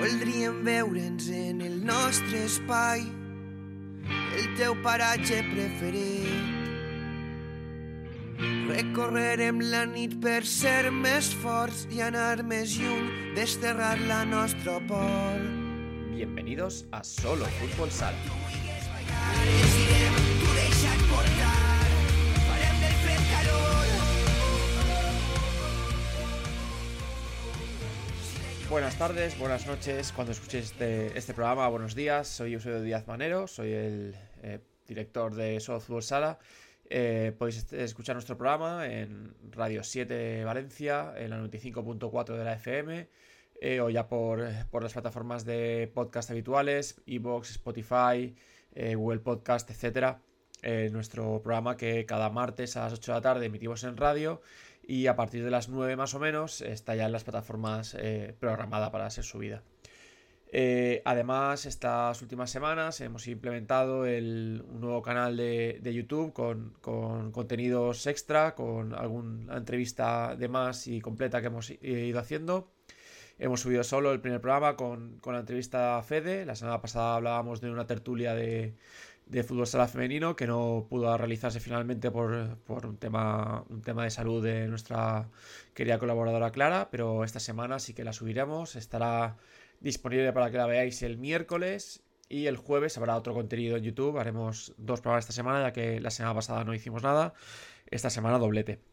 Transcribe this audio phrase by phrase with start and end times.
[0.00, 3.02] Voldríem veure'ns en el nostre espai,
[4.32, 6.56] el teu paratge preferit.
[8.70, 15.44] Recorrerem la nit per ser més forts i anar més lluny, desterrar la nostra por.
[16.14, 18.40] Bienvenidos a Solo Fútbol Sala.
[28.70, 32.28] Buenas tardes, buenas noches, cuando escuchéis este, este programa, buenos días.
[32.28, 36.38] Soy Eusebio Díaz Manero, soy el eh, director de Solo Sala.
[36.88, 43.08] Eh, podéis escuchar nuestro programa en Radio 7 Valencia, en la 95.4 de la FM,
[43.60, 48.36] eh, o ya por, por, las plataformas de podcast habituales, Evox, Spotify,
[48.94, 50.22] Google Podcast, etcétera.
[50.92, 54.40] nuestro programa que cada martes a las 8 de la tarde emitimos en radio
[54.90, 58.34] y a partir de las 9 más o menos está ya en las plataformas eh,
[58.40, 59.62] programada para ser subida.
[60.52, 66.74] Eh, además, estas últimas semanas hemos implementado un nuevo canal de, YouTube con,
[67.30, 72.72] contenidos extra, con alguna entrevista de más y completa que hemos ido haciendo.
[73.38, 76.44] Hemos subido solo el primer programa con, con la entrevista Fede.
[76.44, 78.74] La semana pasada hablábamos de una tertulia de,
[79.30, 84.10] de fútbol sala femenino que no pudo realizarse finalmente por, un, tema, un tema de
[84.10, 85.28] salud de nuestra
[85.72, 89.36] querida colaboradora Clara, pero esta semana sí que la subiremos, estará
[89.78, 94.18] disponible para que la veáis el miércoles y el jueves habrá otro contenido en YouTube,
[94.18, 97.32] haremos dos programas esta semana ya que la semana pasada no hicimos nada,
[97.90, 98.89] esta semana doblete.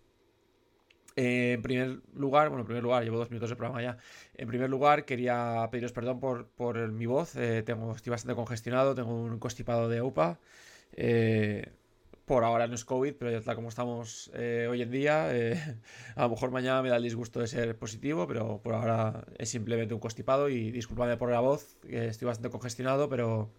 [1.17, 3.97] Eh, en primer lugar, bueno, en primer lugar, llevo dos minutos de programa ya.
[4.35, 7.35] En primer lugar, quería pediros perdón por, por mi voz.
[7.35, 10.39] Eh, tengo, estoy bastante congestionado, tengo un constipado de UPA.
[10.93, 11.71] Eh,
[12.25, 14.29] por ahora no es COVID, pero ya está como estamos
[14.69, 15.29] hoy en día.
[16.15, 19.49] a lo mejor mañana me da el disgusto de ser positivo, pero por ahora es
[19.49, 20.49] simplemente un constipado.
[20.49, 23.49] Y disculpadme por la voz, estoy bastante congestionado, pero,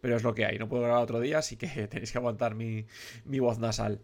[0.00, 0.58] pero es lo que hay.
[0.58, 2.86] No puedo grabar otro día, así que tenéis que aguantar mi,
[3.24, 4.00] mi voz nasal.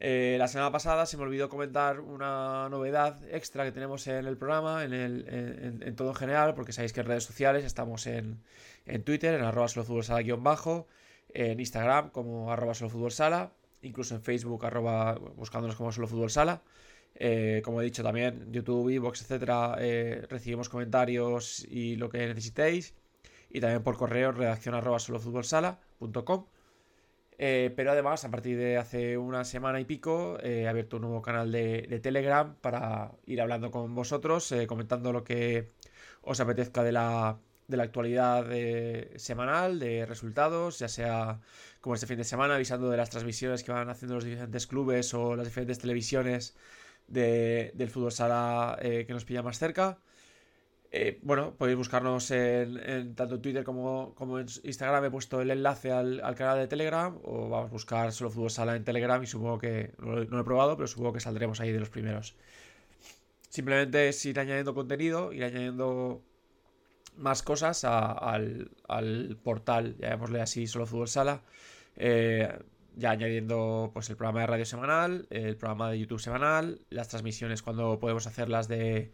[0.00, 4.36] Eh, la semana pasada se me olvidó comentar una novedad extra que tenemos en el
[4.36, 8.40] programa, en, el, en, todo en general, porque sabéis que en redes sociales estamos en,
[9.04, 9.66] Twitter, en arroba
[10.38, 10.86] bajo
[11.30, 16.62] en Instagram como arroba sala incluso en Facebook arroba buscándonos como solo sala.
[17.14, 22.94] Eh, como he dicho también, YouTube, Evox, etcétera, eh, recibimos comentarios y lo que necesitéis.
[23.50, 26.46] Y también por correo redacción arroba solofutbolsala.com.
[27.38, 31.02] Eh, pero además, a partir de hace una semana y pico, eh, he abierto un
[31.02, 35.70] nuevo canal de, Telegram para ir hablando con vosotros, eh, comentando lo que
[36.22, 37.38] os apetezca de la,
[37.68, 38.46] de la actualidad
[39.16, 41.40] semanal, de resultados, ya sea
[41.80, 45.14] como este fin de semana, avisando de las transmisiones que van haciendo los diferentes clubes
[45.14, 46.56] o las diferentes televisiones
[47.06, 49.98] del fútbol sala que nos pilla más cerca.
[50.90, 55.04] Eh, bueno, podéis buscarnos en, tanto Twitter como, como, en Instagram.
[55.04, 57.18] He puesto el enlace al, canal de Telegram.
[57.24, 59.22] O vamos a buscar solo fútbol sala en Telegram.
[59.22, 62.36] Y supongo que no, lo he probado, pero supongo que saldremos ahí de los primeros.
[63.48, 66.22] Simplemente es ir añadiendo contenido, ir añadiendo
[67.16, 68.70] más cosas al,
[69.42, 71.42] portal, llamémosle así, solo fútbol sala.
[71.96, 72.48] Eh,
[72.98, 77.62] ya añadiendo pues el programa de radio semanal, el programa de YouTube semanal, las transmisiones
[77.62, 79.12] cuando podemos hacerlas de,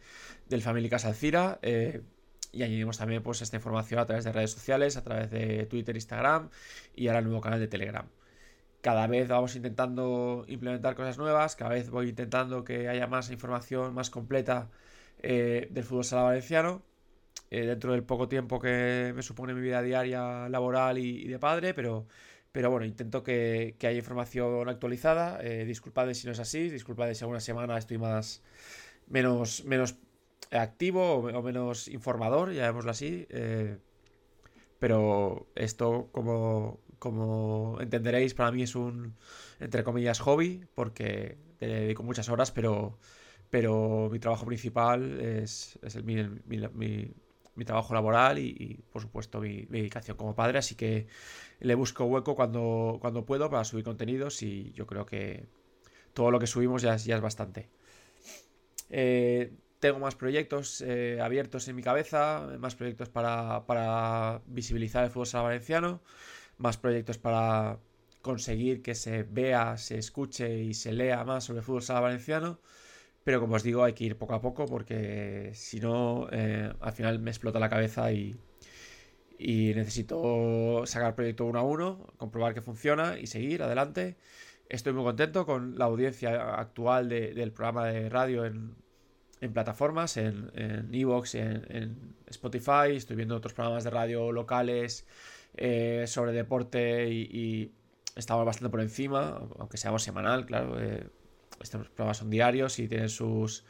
[0.49, 2.03] del Family Casa Alcira, eh,
[2.51, 5.95] y añadimos también pues esta información a través de redes sociales, a través de Twitter,
[5.95, 6.49] Instagram
[6.97, 8.07] y ahora el nuevo canal de Telegram.
[8.81, 13.93] Cada vez vamos intentando implementar cosas nuevas, cada vez voy intentando que haya más información
[13.95, 14.71] más completa
[15.23, 16.83] eh, del fútbol sala valenciano.
[17.51, 21.75] Eh, dentro del poco tiempo que me supone mi vida diaria laboral y de padre,
[21.75, 22.07] pero
[22.55, 25.41] pero bueno, intento que, haya información actualizada.
[25.43, 28.45] Eh, disculpad si no es así, disculpad si alguna semana estoy más
[29.09, 29.97] menos, menos
[30.53, 33.27] activo o, menos informador, llamémoslo así.
[33.31, 33.77] Eh,
[34.79, 39.17] pero esto, como, como entenderéis, para mí es un,
[39.59, 43.01] entre comillas, hobby, porque le dedico muchas horas, pero,
[43.51, 47.13] pero mi trabajo principal es, es el, mi, mi
[47.65, 51.07] trabajo laboral y, por supuesto mi, dedicación como padre, así que
[51.61, 55.47] le busco hueco cuando, cuando puedo para subir contenidos y yo creo que
[56.15, 57.69] todo lo que subimos ya, ya es bastante.
[58.91, 65.43] Eh, tengo más proyectos eh, abiertos en mi cabeza, más proyectos para, visibilizar el fútbol
[65.43, 66.01] valenciano,
[66.57, 67.79] más proyectos para
[68.23, 72.61] conseguir que se vea, se escuche y se lea más sobre el fútbol sala valenciano.
[73.25, 76.93] Pero como os digo, hay que ir poco a poco porque si no, eh, al
[76.93, 78.37] final me explota la cabeza y,
[79.39, 84.17] necesito sacar proyecto uno a uno, comprobar que funciona y seguir adelante.
[84.69, 88.75] Estoy muy contento con la audiencia actual del programa de radio en,
[89.53, 95.07] plataformas, en Evox, en, en, Spotify, estoy viendo otros programas de radio locales
[95.57, 97.73] eh, sobre deporte y,
[98.17, 100.81] estamos bastante por encima, aunque seamos semanal, claro.
[100.81, 101.07] Eh,
[101.61, 103.65] estos programas son diarios y tienen sus,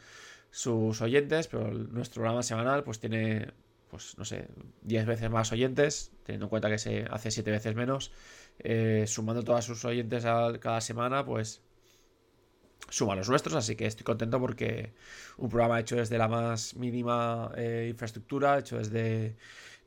[0.51, 3.51] sus oyentes, pero nuestro programa semanal pues tiene,
[3.89, 4.47] pues no sé,
[4.83, 8.11] 10 veces más oyentes, teniendo en cuenta que se hace 7 veces menos.
[8.59, 11.61] Eh, sumando todos sus oyentes cada semana, pues
[12.89, 14.93] suma los nuestros, así que estoy contento porque
[15.37, 19.35] un programa hecho desde la más mínima eh, infraestructura, hecho desde,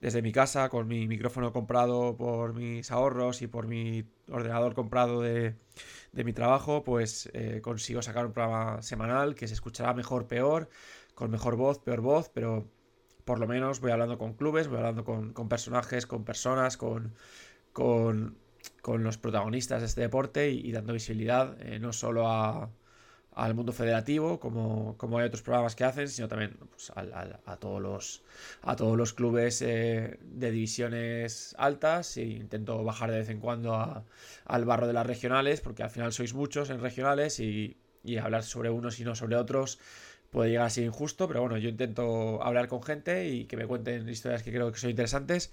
[0.00, 5.20] desde mi casa, con mi micrófono comprado por mis ahorros y por mi ordenador comprado
[5.22, 5.56] de,
[6.12, 10.68] mi trabajo, pues eh, consigo sacar un programa semanal que se escuchará mejor, peor,
[11.14, 12.68] con mejor voz, peor voz, pero
[13.24, 17.14] por lo menos voy hablando con clubes, voy hablando con, con personajes, con personas, con,
[17.72, 18.38] con,
[18.82, 22.70] con, los protagonistas de este deporte y, dando visibilidad eh, no solo a
[23.38, 27.80] al mundo federativo, como, como hay otros programas que hacen, sino también pues, a, todos
[27.80, 28.22] los,
[28.62, 32.16] a todos los clubes eh, de divisiones altas.
[32.16, 34.04] E intento bajar de vez en cuando
[34.44, 37.76] al barro de las regionales, porque al final sois muchos en regionales y,
[38.20, 39.78] hablar sobre unos y no sobre otros
[40.30, 43.66] puede llegar a ser injusto, pero bueno, yo intento hablar con gente y que me
[43.66, 45.52] cuenten historias que creo que son interesantes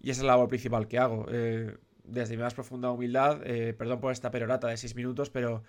[0.00, 1.26] y esa es la labor principal que hago.
[1.30, 1.74] Eh,
[2.04, 5.64] desde mi más profunda humildad, eh, perdón por esta perorata de seis minutos, pero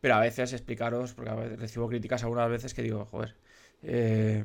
[0.00, 3.36] pero a veces explicaros, porque recibo críticas algunas veces que digo, joder,
[3.82, 4.44] eh,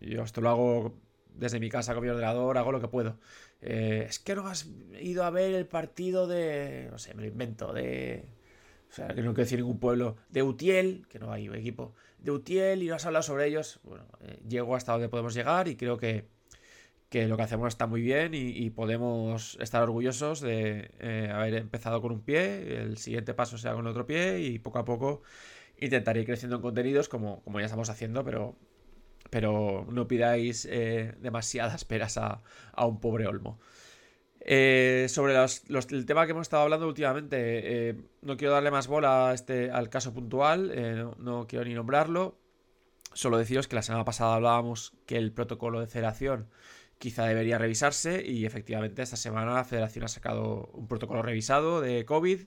[0.00, 0.94] yo esto lo hago
[1.34, 3.18] desde mi casa con mi ordenador, hago lo que puedo.
[3.60, 4.68] Eh, es que no has
[5.00, 8.24] ido a ver el partido de, no sé, me lo invento, de...
[8.88, 10.16] O sea, que no quiero decir ningún pueblo.
[10.30, 11.94] De Utiel, que no hay equipo.
[12.18, 13.80] De Utiel y no has hablado sobre ellos.
[13.82, 16.28] Bueno, eh, llego hasta donde podemos llegar y creo que
[17.16, 22.02] que lo que hacemos está muy bien y, podemos estar orgullosos de eh, haber empezado
[22.02, 25.22] con un pie, el siguiente paso sea con otro pie y poco a poco
[25.78, 28.54] intentaré ir creciendo en contenidos como, como ya estamos haciendo, pero,
[29.30, 32.42] pero no pidáis eh, demasiadas peras a,
[32.86, 33.60] un pobre olmo.
[34.40, 39.32] Eh, sobre el tema que hemos estado hablando últimamente, no quiero darle más bola a
[39.34, 42.36] este, al caso puntual, no, quiero ni nombrarlo.
[43.14, 46.50] Solo deciros que la semana pasada hablábamos que el protocolo de federación
[46.98, 52.04] quizá debería revisarse y efectivamente esta semana la federación ha sacado un protocolo revisado de
[52.04, 52.42] COVID.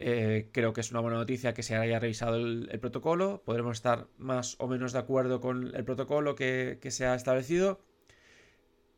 [0.00, 3.42] Eh, creo que es una buena noticia que se haya revisado el, protocolo.
[3.44, 7.80] Podremos estar más o menos de acuerdo con el protocolo que, se ha establecido.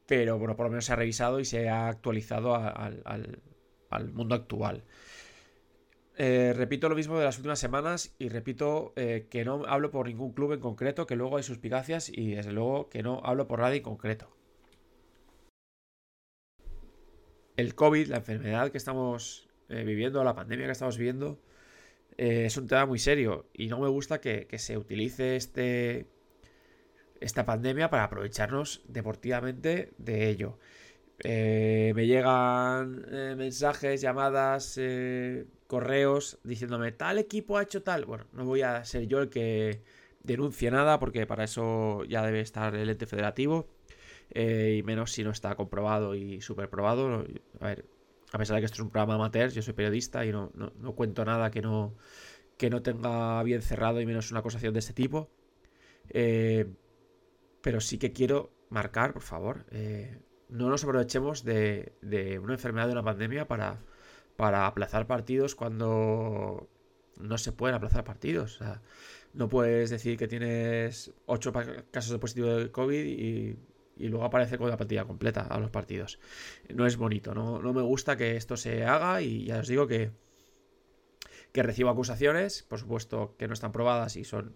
[0.07, 4.85] Pero bueno, por lo menos se ha revisado y se ha actualizado al, mundo actual.
[6.17, 10.07] Eh, repito lo mismo de las últimas semanas y repito eh, que no hablo por
[10.07, 13.61] ningún club en concreto, que luego hay suspicacias y desde luego que no hablo por
[13.61, 14.40] nadie en concreto.
[17.57, 21.39] El COVID, la enfermedad que estamos eh, viviendo, la pandemia que estamos viviendo,
[22.17, 26.07] eh, es un tema muy serio y no me gusta que, se utilice este,
[27.21, 30.59] esta pandemia para aprovecharnos deportivamente de ello.
[31.23, 33.05] Eh, me llegan
[33.37, 34.81] mensajes, llamadas,
[35.67, 38.07] correos diciéndome tal equipo ha hecho tal.
[38.07, 39.83] Bueno, no voy a ser yo el que
[40.23, 43.69] denuncie nada porque para eso ya debe estar el ente federativo
[44.31, 47.25] eh, y menos si no está comprobado y super probado.
[47.61, 47.85] A ver,
[48.33, 50.51] a pesar de que esto es un programa amateur, yo soy periodista y no,
[50.95, 51.97] cuento nada que no,
[52.57, 55.31] que no tenga bien cerrado y menos una acusación de este tipo.
[56.11, 56.67] Eh,
[57.61, 60.19] pero sí que quiero marcar, por favor, eh,
[60.49, 61.93] no nos aprovechemos de,
[62.43, 63.81] una enfermedad, de una pandemia para,
[64.37, 66.69] para aplazar partidos cuando
[67.19, 68.61] no se pueden aplazar partidos.
[69.35, 71.53] no puedes decir que tienes 8
[71.91, 73.57] casos de positivo de COVID y
[74.01, 76.19] y luego aparece con la plantilla completa a los partidos.
[76.75, 80.11] No es bonito, no, me gusta que esto se haga y ya os digo que,
[81.53, 84.55] que recibo acusaciones, por supuesto que no están probadas y son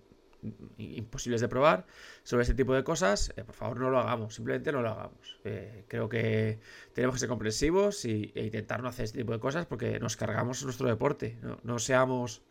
[0.76, 1.86] imposibles de probar
[2.22, 5.40] sobre este tipo de cosas, eh, por favor no lo hagamos, simplemente no lo hagamos.
[5.44, 6.58] Eh, creo que
[6.92, 10.16] tenemos que ser comprensivos y, e intentar no hacer este tipo de cosas porque nos
[10.16, 12.42] cargamos nuestro deporte, no, seamos,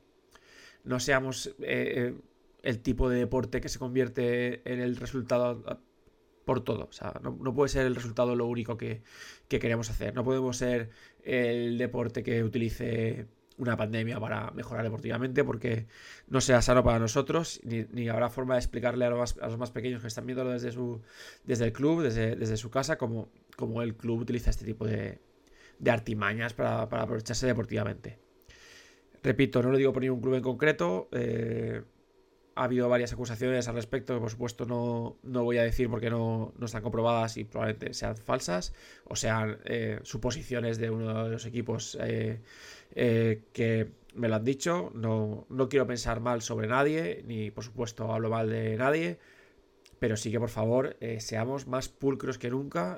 [0.83, 2.15] no seamos eh,
[2.63, 5.81] el tipo de deporte que se convierte en el resultado
[6.45, 6.85] por todo.
[6.85, 9.01] O sea, no, puede ser el resultado lo único que,
[9.47, 10.15] queremos hacer.
[10.15, 10.89] No podemos ser
[11.23, 15.85] el deporte que utilice una pandemia para mejorar deportivamente porque
[16.27, 20.07] no sea sano para nosotros ni, habrá forma de explicarle a los, más, pequeños que
[20.07, 21.01] están viéndolo desde, su,
[21.43, 25.19] desde el club, desde, desde su casa, como, como el club utiliza este tipo de,
[25.79, 28.17] de artimañas para, aprovecharse deportivamente.
[29.21, 31.07] Repito, no lo digo por ningún club en concreto.
[31.11, 31.83] Eh,
[32.55, 36.53] ha habido varias acusaciones al respecto, que por supuesto no, voy a decir porque no,
[36.61, 38.73] están comprobadas y probablemente sean falsas,
[39.05, 42.39] o sean eh, suposiciones de uno de los equipos eh,
[42.95, 44.91] eh, que me lo han dicho.
[44.93, 49.17] No, no quiero pensar mal sobre nadie, ni por supuesto hablo mal de nadie,
[49.99, 52.97] pero sí que por favor seamos más pulcros que nunca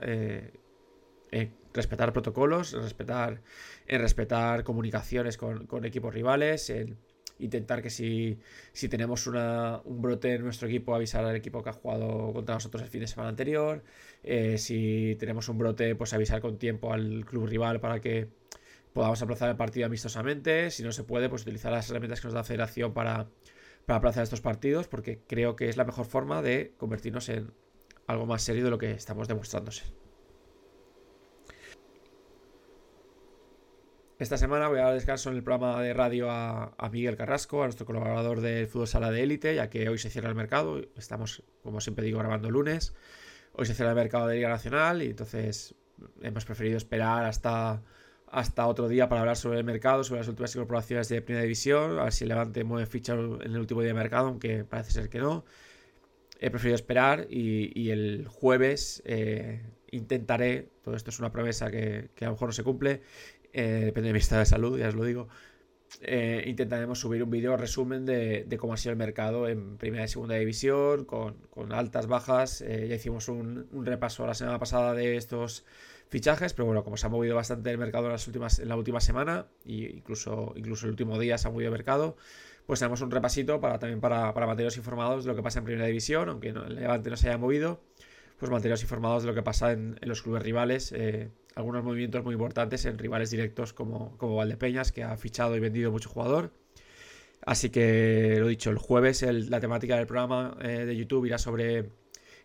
[1.76, 3.42] respetar protocolos, en respetar,
[3.88, 6.98] en respetar comunicaciones con, equipos rivales, en
[7.40, 8.40] intentar que si,
[8.74, 12.56] si tenemos una, un brote en nuestro equipo, avisar al equipo que ha jugado contra
[12.56, 13.84] nosotros el fin de semana anterior,
[14.24, 18.30] eh, si tenemos un brote, pues avisar con tiempo al club rival para que
[18.94, 22.34] podamos aplazar el partido amistosamente, si no se puede, pues utilizar las herramientas que nos
[22.34, 23.28] da la federación para,
[23.86, 27.52] para aplazar estos partidos, porque creo que es la mejor forma de convertirnos en
[28.08, 29.84] algo más serio de lo que estamos demostrándose.
[34.18, 37.66] Esta semana voy a dar descanso en el programa de radio a, Miguel Carrasco, a
[37.66, 40.82] nuestro colaborador del Fútbol Sala de Élite, ya que hoy se cierra el mercado.
[40.96, 42.94] Estamos, como siempre digo, grabando lunes.
[43.52, 45.76] Hoy se cierra el mercado de Liga Nacional y entonces
[46.22, 47.84] hemos preferido esperar hasta,
[48.32, 52.00] hasta otro día para hablar sobre el mercado, sobre las últimas incorporaciones de Primera División,
[52.00, 55.10] a ver si Levante mueve ficha en el último día de mercado, aunque parece ser
[55.10, 55.44] que no.
[56.40, 62.24] He preferido esperar y, el jueves eh, intentaré, todo esto es una promesa que, que,
[62.26, 63.02] a lo mejor no se cumple,
[63.56, 65.30] eh, depende de mi estado de salud, ya os lo digo.
[66.02, 70.10] Eh, intentaremos subir un vídeo resumen de, cómo ha sido el mercado en primera y
[70.10, 71.38] segunda división, con,
[71.72, 72.60] altas, bajas.
[72.60, 75.66] Eh, ya hicimos un, repaso la semana pasada de estos
[76.10, 78.76] fichajes, pero bueno, como se ha movido bastante el mercado en, las últimas, en la
[78.76, 82.18] última semana, e incluso, incluso el último día se ha movido el mercado,
[82.66, 85.88] pues tenemos un repasito para también para, para informados de lo que pasa en primera
[85.88, 87.80] división, aunque el Levante no se haya movido,
[88.38, 90.92] pues manteneros informados de lo que pasa en, los clubes rivales
[91.56, 95.92] algunos movimientos muy importantes en rivales directos como, como Valdepeñas, que ha fichado y vendido
[95.92, 96.52] mucho jugador.
[97.46, 101.92] Así que lo dicho, el jueves la temática del programa eh, de YouTube irá sobre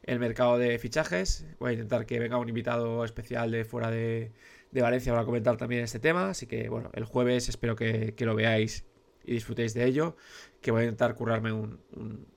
[0.03, 1.47] el mercado de fichajes.
[1.59, 4.33] Voy a intentar que venga un invitado especial de fuera de,
[4.73, 6.31] Valencia para comentar también este tema.
[6.31, 8.85] Así que bueno, el jueves espero que, lo veáis
[9.25, 10.17] y disfrutéis de ello.
[10.61, 11.81] Que voy a intentar currarme un,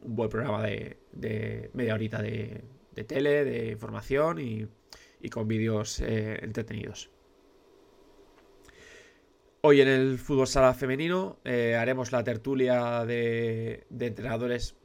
[0.01, 2.63] buen programa de, media horita de,
[2.95, 4.67] de tele, de información y
[5.23, 7.09] y con vídeos eh, entretenidos.
[9.61, 14.75] Hoy en el fútbol sala femenino eh, haremos la tertulia de, entrenadores.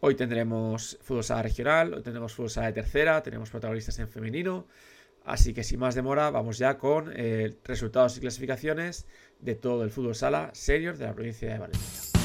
[0.00, 4.66] Hoy tendremos fútbol sala regional, hoy tendremos fútbol sala de tercera, tenemos protagonistas en femenino.
[5.24, 9.06] Así que sin más demora, vamos ya con eh, resultados y clasificaciones
[9.38, 12.17] de todo el fútbol sala senior de la provincia de Valencia.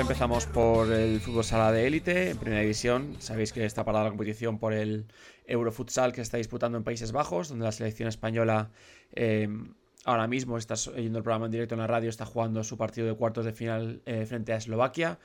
[0.00, 3.16] Empezamos por el fútbol sala de élite, en primera división.
[3.18, 5.06] Sabéis que está parada la competición por el
[5.44, 8.70] Eurofutsal que está disputando en Países Bajos, donde la selección española
[9.16, 9.48] eh,
[10.04, 13.08] ahora mismo está oyendo el programa en directo en la radio, está jugando su partido
[13.08, 15.18] de cuartos de final eh, frente a Eslovaquia.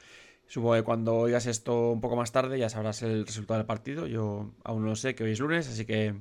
[0.48, 4.08] Supongo que cuando oigas esto un poco más tarde ya sabrás el resultado del partido.
[4.08, 6.16] Yo aún no lo sé, que hoy es lunes, así que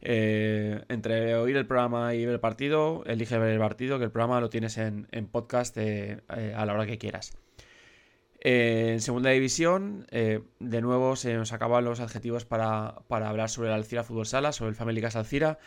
[0.00, 4.12] eh, entre oír el programa y ver el partido, elige ver el partido, que el
[4.12, 7.36] programa lo tienes en, podcast a la hora que quieras.
[8.42, 13.68] Eh, en segunda división, eh, de nuevo se nos acaban los adjetivos para, hablar sobre
[13.68, 15.58] el Alcira Fútbol Sala, sobre el Family Casa Alcira,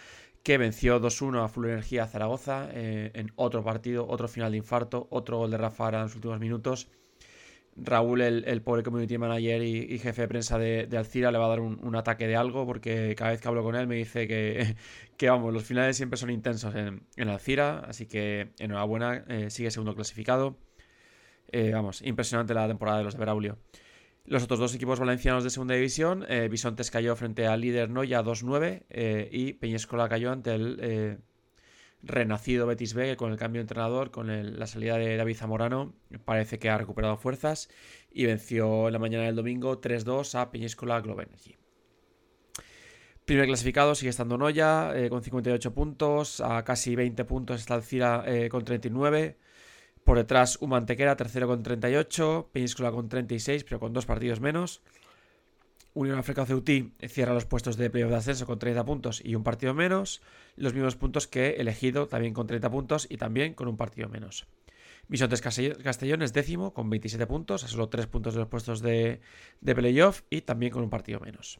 [0.41, 5.07] que venció 2-1 a Full Energía Zaragoza eh, en otro partido, otro final de infarto,
[5.11, 6.89] otro gol de Rafa en los últimos minutos.
[7.75, 11.59] Raúl, el, pobre community manager y, jefe de prensa de, Alcira, le va a dar
[11.59, 14.75] un, ataque de algo porque cada vez que hablo con él me dice que,
[15.17, 19.95] que vamos, los finales siempre son intensos en, en Alcira, así que enhorabuena, sigue segundo
[19.95, 20.57] clasificado.
[21.53, 23.59] Eh, vamos, impresionante la temporada de los de Braulio.
[24.25, 28.23] Los otros dos equipos valencianos de segunda división, eh, Bisontes cayó frente al líder Noya
[28.23, 31.19] 2-9 eh, y Peñescola cayó ante el
[32.01, 35.93] renacido Betis B, con el cambio de entrenador, con la salida de David Zamorano,
[36.25, 37.69] parece que ha recuperado fuerzas
[38.11, 41.55] y venció en la mañana del domingo 3-2 a Peñescola Globe Energy.
[43.25, 48.65] Primer clasificado sigue estando Noya con 58 puntos, a casi 20 puntos está Alcira con
[48.65, 49.37] 39.
[50.03, 52.49] Por detrás, Humantequera, tercero con 38.
[52.51, 54.81] Peñíscola con 36, pero con dos partidos menos.
[55.93, 59.43] Unión África Ceutí cierra los puestos de playoff de ascenso con 30 puntos y un
[59.43, 60.21] partido menos.
[60.55, 64.47] Los mismos puntos que elegido, también con 30 puntos y también con un partido menos.
[65.07, 69.21] Bisontes Castellón es décimo con 27 puntos, a solo 3 puntos de los puestos de,
[69.61, 71.59] de playoff y también con un partido menos.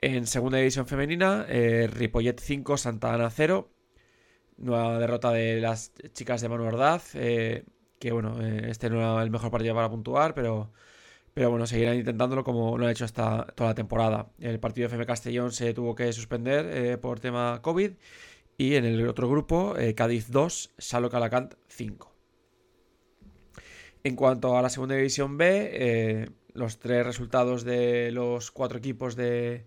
[0.00, 3.70] En segunda división femenina, eh, Ripollet 5, Santa Ana 0.
[4.56, 7.14] Nueva derrota de las chicas de Manu Ordaz.
[7.14, 7.64] Eh,
[7.98, 10.72] que bueno, eh, este no era el mejor partido para puntuar, pero,
[11.32, 14.30] pero bueno, seguirán intentándolo como lo han hecho hasta toda la temporada.
[14.38, 17.92] El partido de FM Castellón se tuvo que suspender eh, por tema COVID
[18.56, 22.12] Y en el otro grupo, Cádiz 2, Salo Calacant 5.
[24.04, 29.66] En cuanto a la segunda división B, los tres resultados de los cuatro equipos de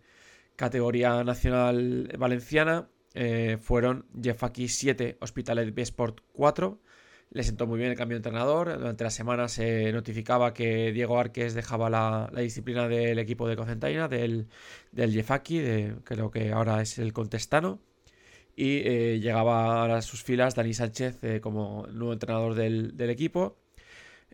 [0.56, 2.88] categoría nacional valenciana
[3.20, 6.80] eh, fueron Jeffaki 7, Hospitalet B Sport 4.
[7.32, 8.78] Le sentó muy bien el cambio de entrenador.
[8.78, 14.08] Durante la semana se notificaba que Diego Arques dejaba la, disciplina del equipo de Cocentaina,
[14.08, 14.48] del,
[14.92, 15.62] del Jeffaki,
[16.04, 17.80] creo que ahora es el Contestano.
[18.56, 23.58] Y eh, llegaba a sus filas Dani Sánchez eh, como nuevo entrenador del, del equipo.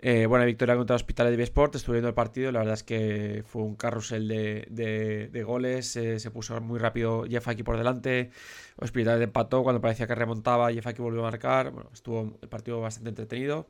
[0.05, 3.41] Eh, buena victoria contra Hospitales de Sport, estuve viendo el partido, la verdad es que
[3.45, 8.29] fue un carrusel de, goles, eh, se puso muy rápido Jeff aquí por delante,
[8.75, 12.81] Hospitales empató cuando parecía que remontaba, Jeff aquí volvió a marcar, bueno, estuvo el partido
[12.81, 13.65] bastante entretenido.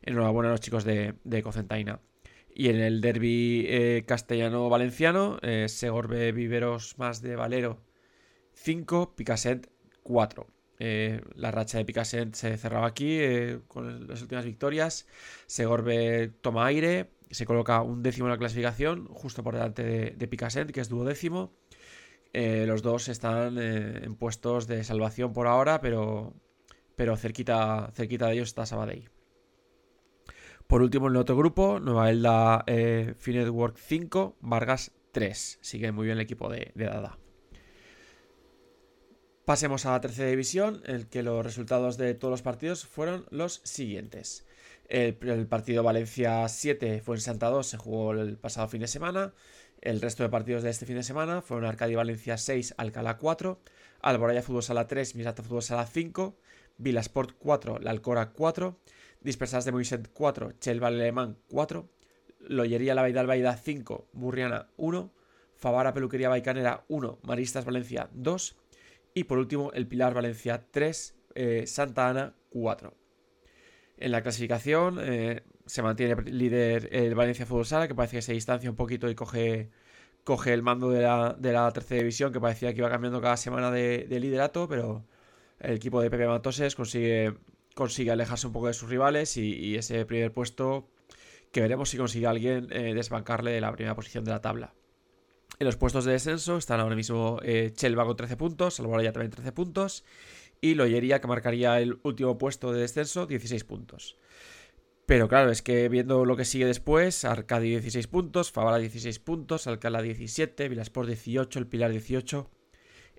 [0.00, 2.00] Enhorabuena a los chicos de, de Cocentaina.
[2.54, 7.82] Y en el derby eh, castellano-valenciano, Segorbe Viveros más de Valero
[8.54, 9.70] 5, Picaset
[10.04, 10.55] 4.
[10.78, 15.06] Eh, la racha de Picassent se cerraba aquí eh, con las últimas victorias.
[15.46, 20.72] Segorbe toma aire, se coloca un décimo en la clasificación, justo por delante de, de
[20.72, 21.54] que es duodécimo.
[22.32, 26.34] Eh, los dos están en puestos de salvación por ahora, pero,
[26.94, 29.10] pero cerquita, cerquita de ellos está Sabadell.
[30.66, 32.64] Por último, en el otro grupo, Nueva Elda
[33.16, 35.58] Finetwork 5, Vargas 3.
[35.62, 37.16] Sigue muy bien el equipo de Dada.
[39.46, 43.26] Pasemos a la tercera división, en el que los resultados de todos los partidos fueron
[43.30, 44.44] los siguientes.
[44.88, 45.14] El,
[45.46, 49.34] partido Valencia 7 fue en Santa 2, se jugó el pasado fin de semana.
[49.80, 53.60] El resto de partidos de este fin de semana fueron Arcadia Valencia 6, Alcalá 4,
[54.00, 56.36] Alboraya Fútbol Sala 3, Misata Fútbol Sala 5,
[56.78, 58.80] Vilasport 4, La Alcora 4,
[59.20, 61.88] Dispersas de Moisés 4, Chelva Alemán 4,
[62.40, 65.12] Loyería La Baida Baida 5, Burriana 1,
[65.54, 68.56] Favara Peluquería Baicanera 1, Maristas Valencia 2,
[69.16, 72.92] y por último, el Pilar Valencia 3, eh, Santa Ana 4.
[73.96, 78.34] En la clasificación eh, se mantiene líder el Valencia Fútbol Sala, que parece que se
[78.34, 79.70] distancia un poquito y coge,
[80.22, 84.06] coge el mando de la, tercera división, que parecía que iba cambiando cada semana de,
[84.20, 85.06] liderato, pero
[85.60, 87.38] el equipo de Pepe Matoses consigue,
[87.74, 90.90] consigue alejarse un poco de sus rivales y, ese primer puesto
[91.52, 94.74] que veremos si consigue alguien eh, desbancarle de la primera posición de la tabla.
[95.58, 97.40] En los puestos de descenso están ahora mismo
[97.74, 100.04] Chelva con 13 puntos, ya también 13 puntos,
[100.60, 104.16] y Loyería, que marcaría el último puesto de descenso, 16 puntos.
[105.06, 109.68] Pero claro, es que viendo lo que sigue después, Arcadi 16 puntos, Favara 16 puntos,
[109.68, 112.50] Alcalá 17, Vilasport 18, el Pilar 18,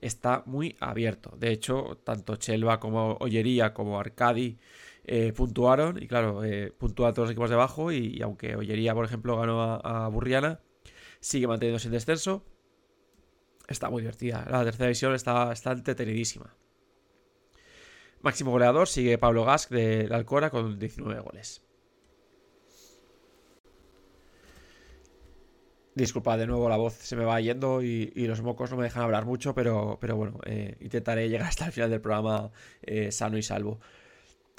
[0.02, 1.34] está muy abierto.
[1.38, 4.58] De hecho, tanto Chelva como Ollería como Arcadi
[5.06, 9.06] eh, puntuaron, y claro, eh, puntúan todos los equipos de abajo, y, aunque Ollería, por
[9.06, 10.60] ejemplo, ganó a Burriana,
[11.28, 12.44] sigue manteniéndose en descenso.
[13.68, 14.46] Está muy divertida.
[14.50, 16.56] La tercera división está, está entretenidísima.
[18.22, 21.64] Máximo goleador sigue Pablo Gask de la Alcora con 19 goles.
[25.96, 29.04] Disculpa, de nuevo la voz se me va yendo y, los mocos no me dejan
[29.04, 32.52] hablar mucho, pero, pero bueno, eh, intentaré llegar hasta el final del programa
[32.84, 33.80] eh, sano y salvo.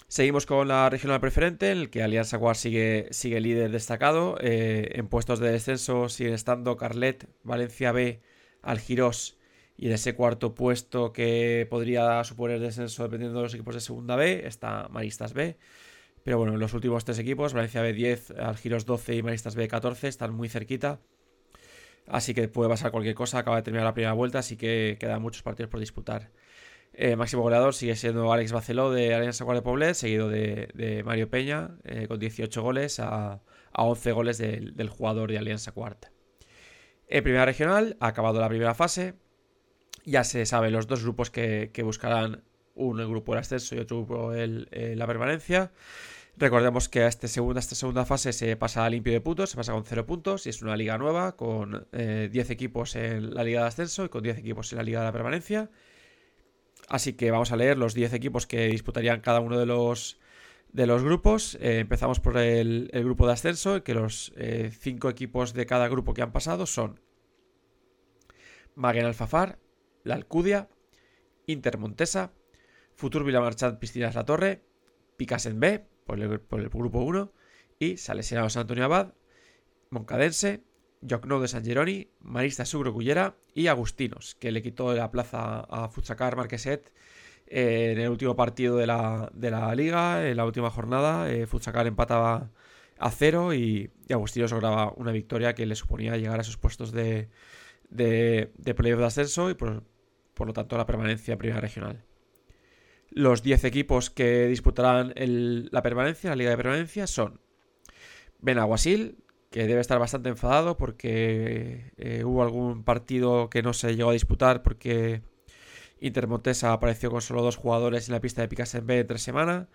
[0.07, 4.39] Seguimos con la regional preferente, en el que Alianza Guar sigue, líder destacado.
[4.41, 8.23] Eh, en puestos de descenso siguen estando Carlet, Valencia B,
[8.63, 9.39] Algirós
[9.77, 14.17] y en ese cuarto puesto que podría suponer descenso dependiendo de los equipos de segunda
[14.17, 15.57] B está Maristas B.
[16.25, 20.09] Pero bueno, los últimos tres equipos, Valencia B 10, Algiros 12 y Maristas B 14,
[20.09, 21.01] están muy cerquita.
[22.07, 23.39] Así que puede pasar cualquier cosa.
[23.39, 26.31] Acaba de terminar la primera vuelta, así que quedan muchos partidos por disputar.
[27.01, 31.79] Eh, máximo goleador sigue siendo Alex Baceló de Alianza Guardia Poblet, seguido de, Mario Peña,
[31.85, 33.41] eh, con 18 goles a,
[33.73, 36.11] 11 goles del, jugador de Alianza Cuarta.
[37.07, 39.15] En primera regional, ha acabado la primera fase.
[40.05, 42.43] Ya se sabe los dos grupos que, buscarán,
[42.75, 45.71] uno el grupo del ascenso y otro grupo el, la permanencia.
[46.37, 49.57] Recordemos que a este segunda, esta segunda fase se pasa a limpio de puntos, se
[49.57, 53.45] pasa con 0 puntos y es una liga nueva con 10 eh, equipos en la
[53.45, 55.71] liga de ascenso y con 10 equipos en la liga de la permanencia.
[56.89, 60.19] Así que vamos a leer los 10 equipos que disputarían cada uno de los,
[60.73, 61.57] de los grupos.
[61.61, 65.89] Eh, empezamos por el, grupo de ascenso, en que los 5 eh, equipos de cada
[65.89, 67.01] grupo que han pasado son
[68.75, 69.59] Maguen Alfafar,
[70.03, 70.69] La Alcudia,
[71.47, 72.33] Inter Montesa,
[72.95, 74.63] Futur Villamarchant Piscinas La Torre,
[75.17, 77.33] Picasen B, por el, por el grupo 1,
[77.79, 79.15] y Salesiano San Antonio Abad,
[79.91, 80.63] Moncadense,
[81.07, 85.89] Jocno de San Geroni, Marista Sugro Cullera y Agustinos, que le quitó la plaza a
[85.89, 86.93] Futsacar Marqueset
[87.47, 89.31] eh, en el último partido de la,
[89.75, 91.31] liga, en la última jornada.
[91.31, 92.51] Eh, Futsacar empataba
[92.99, 97.29] a cero y, Agustinos lograba una victoria que le suponía llegar a esos puestos de,
[97.91, 99.85] de, de playoff de ascenso y por,
[100.39, 102.05] lo tanto la permanencia en primera regional.
[103.11, 107.41] Los 10 equipos que disputarán la permanencia, la liga de permanencia, son
[108.41, 109.19] Benaguasil,
[109.67, 114.63] debe estar bastante enfadado porque eh, hubo algún partido que no se llegó a disputar
[114.63, 115.23] porque
[116.01, 119.67] Intermontesa apareció con solo dos jugadores en la pista de Picasenbe en tres semanas.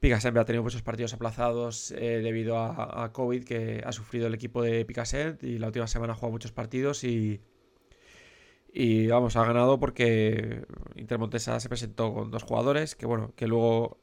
[0.00, 4.62] Picasenbe ha tenido muchos partidos aplazados eh, debido a, COVID que ha sufrido el equipo
[4.62, 7.40] de Picaset y la última semana ha jugado muchos partidos y,
[8.72, 10.64] y vamos, ha ganado porque
[10.94, 13.98] Intermontesa se presentó con dos jugadores que bueno, que luego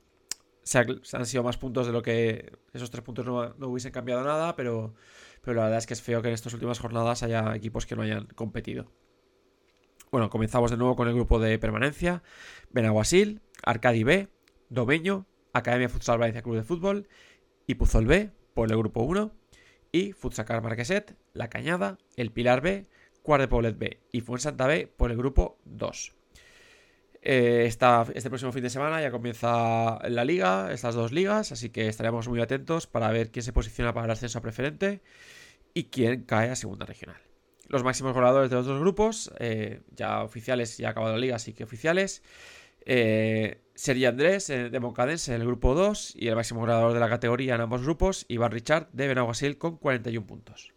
[0.65, 4.56] se, han sido más puntos de lo que esos tres puntos no, hubiesen cambiado nada,
[4.56, 4.95] pero,
[5.41, 7.95] pero la verdad es que es feo que en estas últimas jornadas haya equipos que
[7.95, 8.91] no hayan competido.
[10.12, 12.23] Bueno, comenzamos de nuevo con el grupo de permanencia.
[12.71, 14.28] Benaguasil, Arcadi B,
[14.69, 17.08] Domeño, Academia Futsal Valencia Club de Fútbol
[17.67, 19.32] y Puzol B por el grupo 1
[19.91, 22.88] y Futsacar Marqueset, La Cañada, El Pilar B,
[23.21, 26.15] Cuart de Poblet B y Fuensanta B por el grupo 2.
[27.28, 31.88] Eh, este próximo fin de semana ya comienza la liga, estas dos ligas, así que
[31.88, 35.02] estaremos muy atentos para ver quién se posiciona para el ascenso preferente
[35.74, 37.20] y quién cae a segunda regional.
[37.68, 41.38] Los máximos goleadores de los dos grupos, eh, ya oficiales, ya ha acabado la liga,
[41.38, 42.22] así que oficiales.
[42.86, 47.10] Eh, sería Andrés de Moncadense en el grupo 2 y el máximo goleador de la
[47.10, 50.76] categoría en ambos grupos, Iván Richard de Benaguasil con 41 puntos.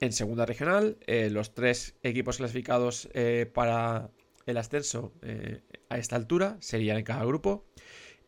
[0.00, 3.08] En segunda regional, los tres equipos clasificados
[3.54, 4.10] para
[4.46, 7.66] el ascenso eh, a esta altura serían en cada grupo.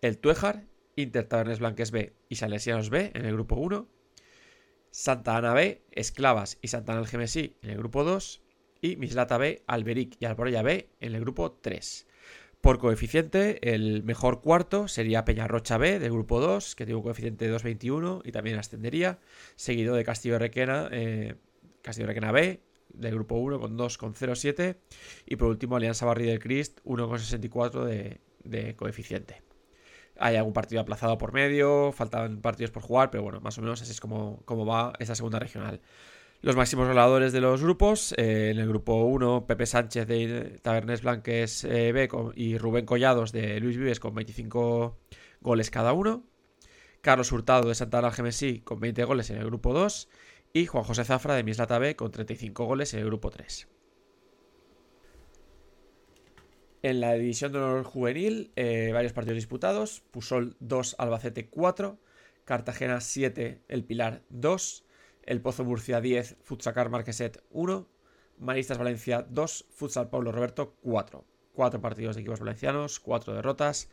[0.01, 3.89] El Tuejar, Inter Tabernes Blanques B y Salesianos B en el grupo 1,
[4.91, 8.43] Santa Ana B, Esclavas y Santa Ana Gemesí en el grupo 2
[8.81, 12.07] y Mislata B, Alberic y Alborella B en el grupo 3.
[12.61, 17.47] Por coeficiente, el mejor cuarto sería Peñarrocha B del grupo 2, que tiene un coeficiente
[17.47, 19.19] de 2.21 y también ascendería,
[19.55, 21.37] seguido de Castillo Requena, eh,
[21.83, 22.61] Castillo Requena B,
[22.97, 24.77] del grupo 1 con 2,07
[25.27, 29.43] y por último Alianza Barri del Crist 1,64 de, de coeficiente.
[30.19, 33.83] Hay algún partido aplazado por medio, faltan partidos por jugar, pero bueno, más o menos
[33.83, 35.81] así es como, va esta segunda regional.
[36.41, 41.03] Los máximos goleadores de los grupos, eh, en el grupo 1, Pepe Sánchez de Tabernes
[41.03, 44.97] Blanques eh, B y Rubén Collados de Luis Vives con 25
[45.41, 46.25] goles cada uno.
[47.01, 50.09] Carlos Hurtado de Santana Gemesí con 20 goles en el grupo 2
[50.57, 53.69] y Juan José Zafra de Mislata B con 35 goles en el grupo 3.
[56.83, 60.03] En la división de honor juvenil, eh, varios partidos disputados.
[60.11, 61.99] Pusol 2, Albacete 4,
[62.47, 64.87] Cartagena 7, El Pilar 2,
[65.25, 67.87] El Pozo Murcia 10, Futsacar Marqueset 1,
[68.39, 71.23] Maristas Valencia 2, Futsal Pablo Roberto 4.
[71.53, 73.91] Cuatro partidos de equipos valencianos, cuatro derrotas.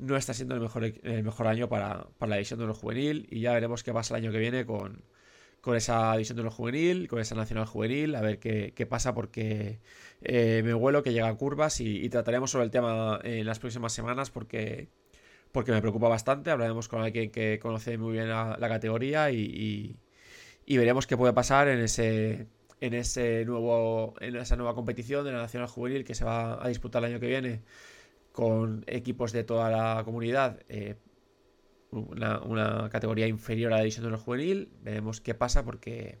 [0.00, 3.28] No está siendo el mejor, el mejor año para, para la división de honor juvenil
[3.30, 5.04] y ya veremos qué pasa el año que viene con,
[5.60, 9.80] con esa división de lo juvenil, con esa nacional juvenil, a ver qué, pasa, porque
[10.22, 14.30] eh, me vuelo que llegan curvas y, trataremos sobre el tema en las próximas semanas
[14.30, 14.88] porque,
[15.52, 16.50] porque me preocupa bastante.
[16.50, 19.96] Hablaremos con alguien que conoce muy bien la, categoría y,
[20.66, 22.46] veremos qué puede pasar en ese
[22.80, 26.68] en ese nuevo en esa nueva competición de la nacional juvenil que se va a
[26.68, 27.60] disputar el año que viene
[28.32, 30.96] con equipos de toda la comunidad eh,
[31.92, 34.68] una, categoría inferior a la división de honor juvenil.
[34.82, 36.18] Veremos qué pasa porque,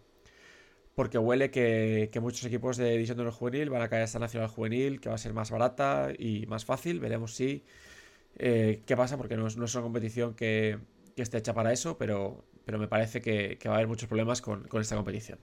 [0.94, 4.18] porque huele que, muchos equipos de división de honor juvenil van a caer a esta
[4.18, 7.00] nacional juvenil, que va a ser más barata y más fácil.
[7.00, 7.64] Veremos si
[8.38, 10.78] eh, qué pasa porque no es, una competición que,
[11.16, 14.66] esté hecha para eso, pero, pero me parece que, va a haber muchos problemas con
[14.80, 15.38] esta competición.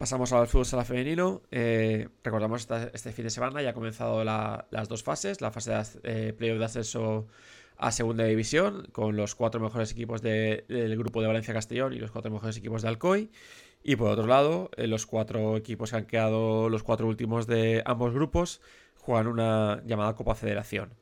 [0.00, 1.42] Pasamos al fútbol sala femenino.
[1.50, 5.42] Eh, recordamos este fin de semana ya ha comenzado las dos fases.
[5.42, 7.26] La fase de eh, playoff de acceso
[7.76, 12.10] a segunda división con los cuatro mejores equipos del grupo de Valencia Castellón y los
[12.12, 13.30] cuatro mejores equipos de Alcoy.
[13.82, 17.82] Y por otro lado, eh, los cuatro equipos que han quedado los cuatro últimos de
[17.84, 18.62] ambos grupos
[18.96, 20.94] juegan una llamada Copa Federación.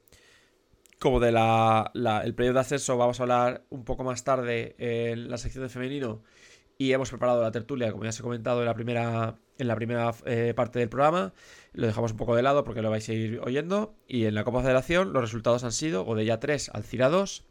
[0.98, 1.92] Como de la,
[2.24, 5.70] el playoff de acceso vamos a hablar un poco más tarde en la sección de
[5.70, 6.24] femenino
[6.78, 9.74] y hemos preparado la tertulia, como ya se ha comentado en la primera, en la
[9.74, 11.34] primera eh, parte del programa.
[11.72, 13.96] Lo dejamos un poco de lado porque lo vais a ir oyendo.
[14.06, 17.44] Y en la Copa Federación los resultados han sido Godella 3, Alcira 2,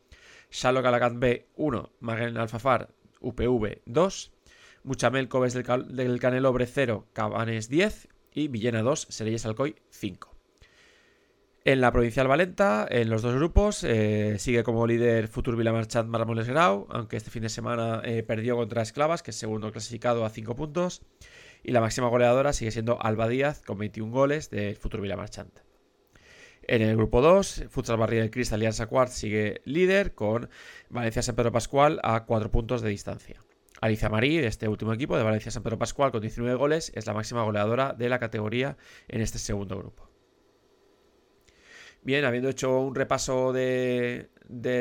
[0.49, 4.31] Salo Calacant B 1, Maguen Alfafar UPV 2,
[4.83, 10.36] Muchamel Cobes del, del Canelobre 0, Cabanes 10 y Villena 2, Sereyes Alcoy 5.
[11.67, 16.47] En la provincial Valenta, en los dos grupos, eh, sigue como líder Futur Villamarchant Marmoles
[16.47, 20.29] Grau, aunque este fin de semana eh, perdió contra Esclavas, que es segundo clasificado a
[20.29, 21.01] 5 puntos.
[21.63, 25.59] Y la máxima goleadora sigue siendo Alba Díaz, con 21 goles de Futur Villamarchant.
[26.61, 30.49] En el grupo 2, Futsal Barrio del Crist Alianza Quart sigue líder con
[30.89, 33.43] Valencia San Pedro Pascual a 4 puntos de distancia.
[33.81, 37.07] Alicia Marí, de este último equipo, de Valencia San Pedro Pascual, con 19 goles, es
[37.07, 38.77] la máxima goleadora de la categoría
[39.09, 40.06] en este segundo grupo.
[42.07, 44.29] Bien, habiendo hecho un repaso de,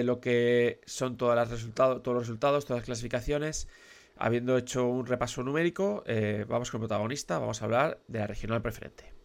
[0.05, 3.67] lo que son todos los resultados, todas las clasificaciones,
[4.17, 8.29] habiendo hecho un repaso numérico, eh, vamos con el protagonista, vamos a hablar de la
[8.29, 9.16] regional preferente.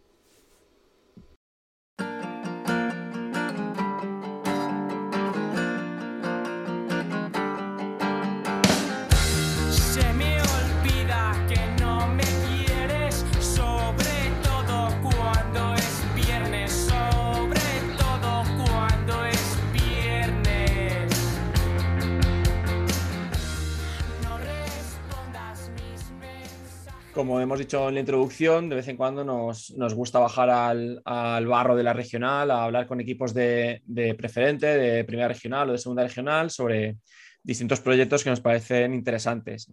[27.12, 31.02] Como hemos dicho en la introducción, de vez en cuando nos, gusta bajar al,
[31.46, 33.82] barro de la regional a hablar con equipos de,
[34.16, 36.96] preferente, de primera regional o de segunda regional sobre
[37.42, 39.70] distintos proyectos que nos parecen interesantes,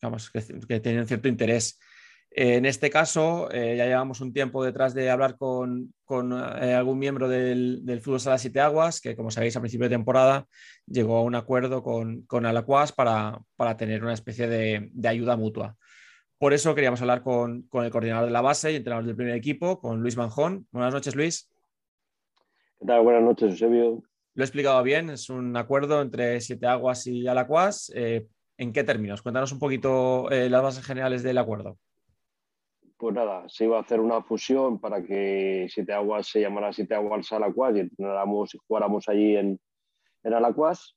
[0.00, 1.78] digamos, que, tienen cierto interés.
[2.30, 7.28] en este caso, eh, ya llevamos un tiempo detrás de hablar con, eh, algún miembro
[7.28, 10.46] del, Fútbol Sala Siete Aguas, que como sabéis a principio de temporada
[10.86, 13.40] llegó a un acuerdo con, con Alacuas para,
[13.76, 15.76] tener una especie de ayuda mutua.
[16.42, 19.78] Por eso queríamos hablar con, el coordinador de la base y entrenador del primer equipo,
[19.78, 20.66] con Luis Manjón.
[20.72, 21.48] Buenas noches, Luis.
[22.80, 23.04] ¿Qué tal?
[23.04, 24.02] Buenas noches, Eusebio.
[24.34, 27.92] Lo he explicado bien, es un acuerdo entre Siete Aguas y Alacuas.
[27.94, 28.26] Eh,
[28.56, 29.22] ¿En qué términos?
[29.22, 31.78] Cuéntanos un poquito eh, las bases generales del acuerdo.
[32.96, 36.96] Pues nada, se iba a hacer una fusión para que Siete Aguas se llamara Siete
[36.96, 39.60] Aguas Alacuas y entrenáramos y jugáramos allí en,
[40.24, 40.96] en Alacuas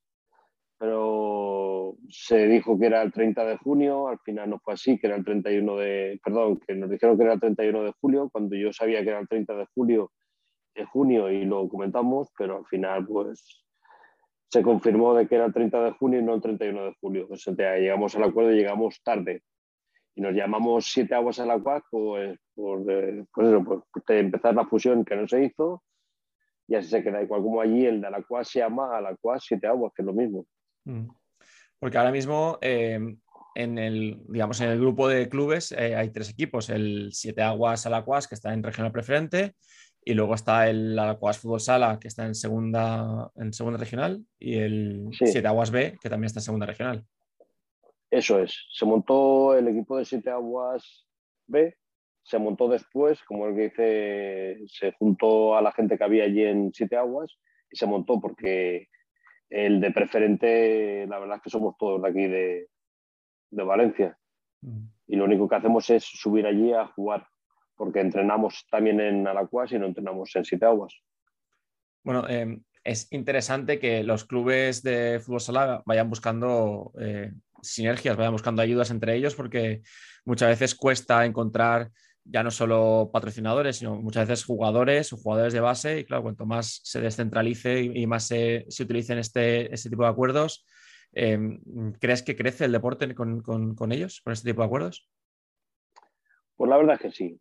[0.78, 5.08] pero se dijo que era el 30 de junio, al final no fue así, que
[5.08, 8.56] era el 31 de, perdón, que nos dijeron que era el 31 de julio, cuando
[8.56, 10.12] yo sabía que era el 30 de julio,
[10.76, 13.66] de junio y lo comentamos, pero al final pues
[14.50, 17.28] se confirmó de que era el 30 de junio y no el 31 de julio.
[17.28, 19.44] Pues, llegamos al acuerdo y llegamos tarde.
[20.16, 24.56] Y nos llamamos Siete Aguas a la CUAC pues, por, eh, pues eso, pues, empezar
[24.56, 25.84] la fusión que no se hizo
[26.68, 29.16] y así se queda igual como allí el de la CUAC se llama a la
[29.16, 30.46] CUAC Siete Aguas, que es lo mismo.
[30.86, 31.08] Mm.
[31.80, 33.00] Porque ahora mismo eh,
[33.56, 37.86] en, el, digamos, en el grupo de clubes eh, hay tres equipos, el Siete Aguas
[37.86, 39.54] Alacuas, que está en regional preferente,
[40.04, 44.58] y luego está el Alacuas Fútbol Sala, que está en segunda, en segunda regional, y
[44.58, 47.04] el Siete Aguas B, que también está en segunda regional.
[48.12, 51.08] Eso es, se montó el equipo de Siete Aguas
[51.48, 51.76] B,
[52.24, 56.44] se montó después, como el que dice, se juntó a la gente que había allí
[56.44, 57.38] en Siete Aguas,
[57.72, 58.90] y se montó porque
[59.50, 62.68] el de preferente, la verdad es que somos todos de aquí de,
[63.52, 64.18] Valencia.
[64.62, 64.86] Mm.
[65.08, 67.28] Y lo único que hacemos es subir allí a jugar,
[67.76, 70.94] porque entrenamos también en Alacuas y no entrenamos en Siete Aguas.
[72.04, 77.32] Bueno, em, es interesante que los clubes de fútbol sala vayan buscando eh,
[77.62, 79.82] sinergias, vayan buscando ayudas entre ellos, porque
[80.26, 81.92] muchas veces cuesta encontrar
[82.26, 86.00] ya no solo patrocinadores, sino muchas veces jugadores o jugadores de base.
[86.00, 90.10] Y claro, cuanto más se descentralice y, más se, se utilicen este, este, tipo de
[90.10, 90.66] acuerdos,
[91.14, 91.62] em,
[92.00, 95.08] ¿crees que crece el deporte con, ellos, con este tipo de acuerdos?
[96.56, 97.40] Pues la verdad es que sí.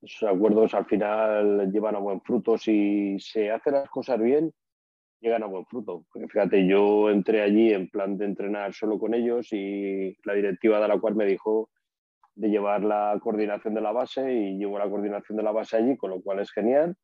[0.00, 2.56] Esos acuerdos al final llevan a buen fruto.
[2.56, 4.52] Si se hacen las cosas bien,
[5.20, 6.06] llegan a buen fruto.
[6.10, 10.80] Porque fíjate, yo entré allí en plan de entrenar solo con ellos y la directiva
[10.80, 11.68] de la cual me dijo
[12.38, 15.96] de llevar la coordinación de la base y llevo la coordinación de la base allí,
[15.96, 16.94] con lo cual es genial.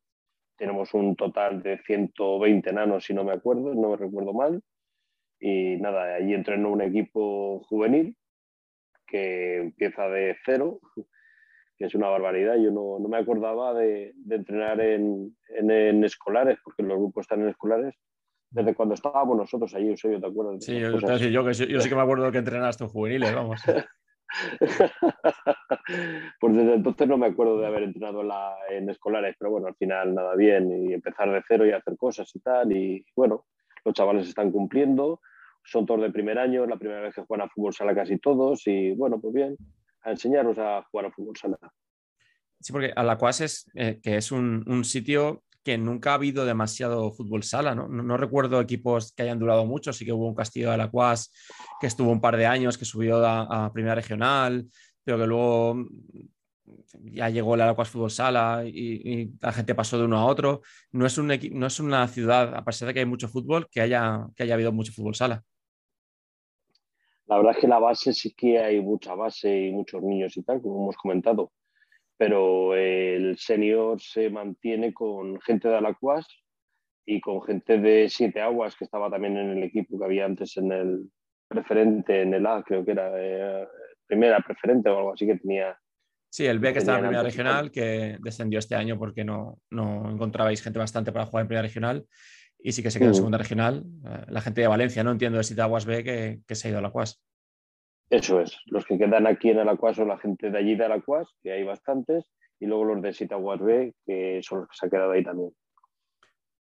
[0.57, 4.61] Tenemos un total de 120 nanos, si no me acuerdo, no me recuerdo mal.
[5.37, 8.15] Y nada, allí entreno un equipo juvenil
[9.05, 10.79] que empieza de cero,
[11.77, 12.55] que es una barbaridad.
[12.55, 17.41] Yo no, no me acordaba de, de entrenar en, en, escolares, porque los grupos están
[17.41, 17.93] en escolares,
[18.51, 20.63] desde cuando estábamos nosotros allí, ¿te acuerdas?
[20.63, 23.61] Sí, yo, yo, yo, sí que me acuerdo que entrenaste en juveniles, vamos.
[26.39, 28.21] pues desde entonces no me acuerdo de haber entrenado
[28.69, 32.29] en, escolares, pero bueno, al final nada bien y empezar de cero y hacer cosas
[32.35, 32.71] y tal.
[32.71, 33.45] Y bueno,
[33.83, 35.21] los chavales están cumpliendo,
[35.63, 38.17] son todos de primer año, es la primera vez que juegan a fútbol sala casi
[38.17, 39.57] todos y bueno, pues bien,
[40.01, 41.57] a enseñarnos a jugar a fútbol sala.
[42.59, 47.41] Sí, porque Alacuas es, eh, que es un, sitio que nunca ha habido demasiado fútbol
[47.41, 47.87] sala, ¿no?
[47.87, 51.33] No, recuerdo equipos que hayan durado mucho, sí que hubo un Castillo de Alacuas
[51.81, 54.67] que estuvo un par de años, que subió a, Primera Regional,
[55.03, 55.87] pero que luego mm,
[57.15, 60.61] ya llegó el Alacuas Fútbol Sala y, la gente pasó de uno a otro.
[60.91, 63.81] No es, un no es una ciudad, a pesar de que hay mucho fútbol, que
[63.81, 65.43] haya, que haya habido mucho fútbol sala.
[67.25, 70.43] La verdad es que la base sí que hay mucha base y muchos niños y
[70.43, 71.51] tal, como hemos comentado
[72.17, 76.27] pero el senior se mantiene con gente de Alacuas
[77.05, 80.57] y con gente de Siete Aguas, que estaba también en el equipo que había antes
[80.57, 81.09] en el,
[81.47, 83.67] preferente en el A, creo que era eh,
[84.07, 85.77] primera preferente o algo así que tenía.
[86.29, 90.11] Sí, el B que estaba en primera regional, que descendió este año porque no, no
[90.11, 92.05] encontrabais gente bastante para jugar en primera regional
[92.59, 93.15] y sí que se quedó en mm.
[93.15, 93.85] segunda regional.
[94.05, 96.79] Eh, la gente de Valencia, no entiendo de Aguas B que, que, se ha ido
[96.79, 97.21] a la CUAS.
[98.09, 101.27] Eso es, los que quedan aquí en Alacuas son la gente de allí de Alacuas,
[101.41, 102.25] que hay bastantes,
[102.59, 105.51] y luego los de Sitaguas B, que son los que se han quedado ahí también.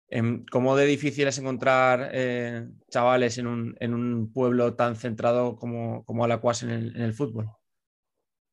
[0.09, 6.24] Em, ¿Cómo de difícil es encontrar eh, chavales en un, pueblo tan centrado como, como
[6.24, 7.46] Alacuas en el, fútbol?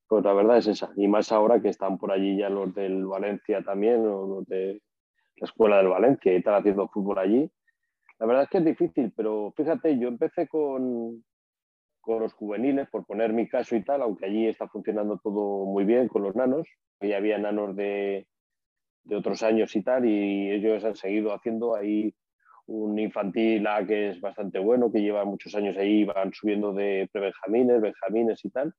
[0.08, 3.06] Pues la verdad es esa, y más ahora que están por allí ya los del
[3.06, 4.82] Valencia también, o los de
[5.36, 7.52] la escuela del Valencia y están haciendo fútbol allí.
[8.18, 11.24] La verdad es que es difícil, pero fíjate, yo empecé con,
[12.02, 15.86] con los juveniles, por poner mi caso y tal, aunque allí está funcionando todo muy
[15.86, 16.68] bien con los nanos,
[17.02, 18.28] ya había nanos de,
[19.04, 22.14] de otros años y tal, y ellos han seguido haciendo ahí
[22.68, 27.10] un infantil A que es bastante bueno, que lleva muchos años ahí, van subiendo de
[27.12, 28.74] prebenjamines, benjamines y tal.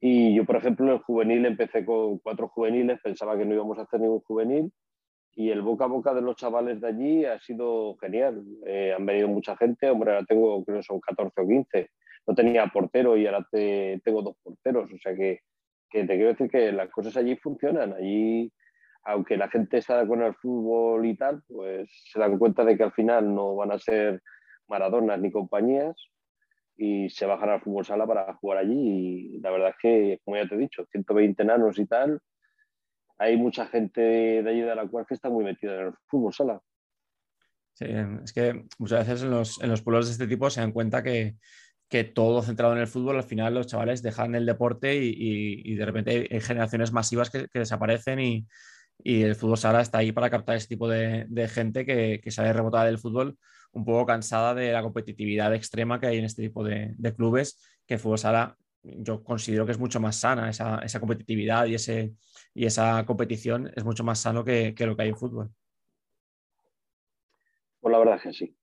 [0.00, 3.82] Y yo, por ejemplo, el juvenil empecé con cuatro juveniles, pensaba que no íbamos a
[3.82, 4.72] hacer ningún juvenil,
[5.34, 8.44] y el boca a boca de los chavales de allí ha sido genial.
[8.66, 11.90] Eh, han venido mucha gente, hombre, ahora tengo, creo que son 14 o 15.
[12.26, 15.40] No tenía portero y ahora tengo dos porteros, o sea que,
[15.90, 17.92] que te quiero decir que las cosas allí funcionan.
[17.94, 18.52] Allí
[19.04, 22.82] aunque la gente está con el fútbol y tal, pues se dan cuenta de que
[22.82, 24.22] al final no van a ser
[24.68, 25.96] maradonas ni compañías
[26.76, 29.34] y se bajan al fútbol sala para jugar allí.
[29.34, 32.20] Y la verdad es que, como ya te he dicho, 120 enanos y tal,
[33.18, 36.32] hay mucha gente de allí de la cual que está muy metida en el fútbol
[36.32, 36.60] sala.
[37.74, 37.86] Sí,
[38.24, 41.02] es que muchas veces en los, en los pueblos de este tipo se dan cuenta
[41.02, 41.36] que,
[41.90, 45.84] que todo centrado en el fútbol, al final los chavales dejan el deporte y, de
[45.84, 48.46] repente hay generaciones masivas que, desaparecen y,
[49.02, 52.98] el fútbol sala está ahí para captar ese tipo de, gente que, sale rebotada del
[52.98, 53.36] fútbol
[53.72, 57.94] un poco cansada de la competitividad extrema que hay en este tipo de, clubes, que
[57.94, 62.14] el fútbol sala yo considero que es mucho más sana, esa, competitividad y, ese,
[62.54, 65.50] y esa competición es mucho más sano que, que, lo que hay en fútbol.
[67.80, 68.59] Pues la verdad es que sí.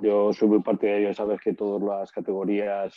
[0.00, 2.94] Yo soy muy partidario, sabes que todas las categorías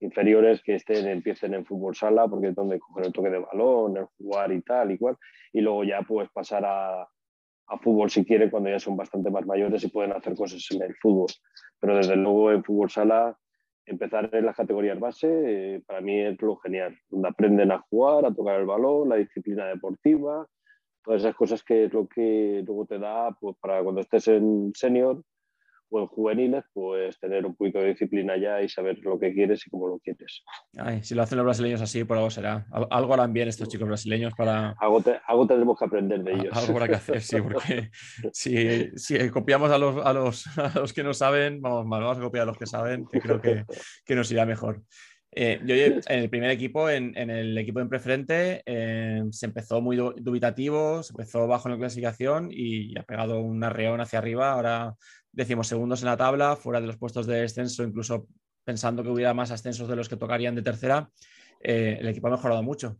[0.00, 3.96] inferiores que estén, empiecen en fútbol sala, porque es donde cogen el toque de balón,
[3.96, 5.16] el jugar y tal y cual,
[5.52, 9.44] y luego ya puedes pasar a, a fútbol si quieren cuando ya son bastante más
[9.46, 11.26] mayores y pueden hacer cosas en el fútbol.
[11.80, 13.36] Pero desde luego en fútbol sala,
[13.86, 18.26] empezar en las categorías base, eh, para mí es lo genial, donde aprenden a jugar,
[18.26, 20.46] a tocar el balón, la disciplina deportiva,
[21.02, 24.72] todas esas cosas que es lo que luego te da pues, para cuando estés en
[24.74, 25.22] senior
[25.90, 29.66] o en juveniles, pues tener un poquito de disciplina ya y saber lo que quieres
[29.66, 30.42] y cómo lo quieres.
[31.02, 32.66] si lo hacen los brasileños así, por algo será.
[32.90, 34.74] Algo harán bien estos chicos brasileños para...
[34.80, 36.56] Algo, tendremos que aprender de ellos.
[36.56, 37.90] Algo habrá que hacer, sí, porque
[38.32, 42.18] si, si copiamos a los, a, los, a los, que no saben, vamos mal, vamos
[42.18, 43.64] a copiar a los que saben, que creo que,
[44.04, 44.82] que nos irá mejor.
[45.36, 49.80] Eh, yo en el primer equipo, en, en el equipo en preferente, eh, se empezó
[49.80, 54.52] muy dubitativo, se empezó bajo en la clasificación y ha pegado un arreón hacia arriba.
[54.52, 54.94] Ahora
[55.34, 58.26] decimos segundos en la tabla, fuera de los puestos de descenso, incluso
[58.64, 61.10] pensando que hubiera más ascensos de los que tocarían de tercera.
[61.60, 62.96] Eh, el equipo ha mejorado mucho.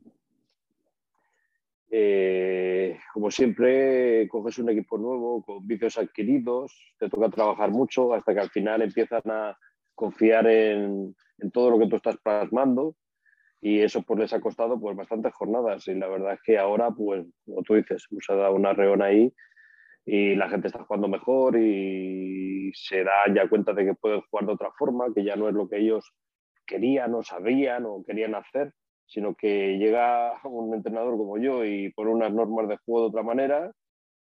[3.13, 8.41] como siempre, coges un equipo nuevo con vicios adquiridos, te toca trabajar mucho hasta que
[8.41, 9.57] al final empiezan a
[9.95, 12.97] confiar en, en todo lo que tú estás plasmando
[13.61, 16.91] y eso pues les ha costado pues bastantes jornadas y la verdad es que ahora
[16.91, 19.33] pues como tú dices nos ha dado una reón ahí
[20.05, 24.47] y la gente está jugando mejor y se da ya cuenta de que pueden jugar
[24.47, 26.13] de otra forma que ya no es lo que ellos
[26.67, 28.73] querían o sabían o querían hacer
[29.07, 33.23] sino que llega un entrenador como yo y pone unas normas de juego de otra
[33.23, 33.73] manera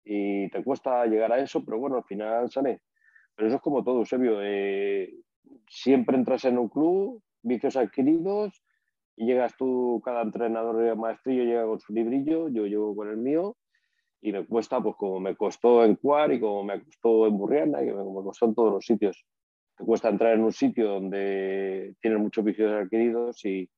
[0.05, 2.81] y te cuesta llegar a eso pero bueno al final sale.
[3.35, 5.11] Pero eso es como todo Eusebio eh,
[5.69, 8.63] siempre entras en un club, vicios adquiridos,
[9.17, 13.17] y llegas tú, cada entrenador de maestrillo llega con su librillo, yo llevo con el
[13.17, 13.57] mío,
[14.23, 17.83] y me cuesta, pues como me costó en Cuar y como me costó en Burriana
[17.83, 19.25] y como me costó en todos los sitios.
[19.77, 23.69] Te cuesta entrar en un sitio donde tienes muchos vicios adquiridos y,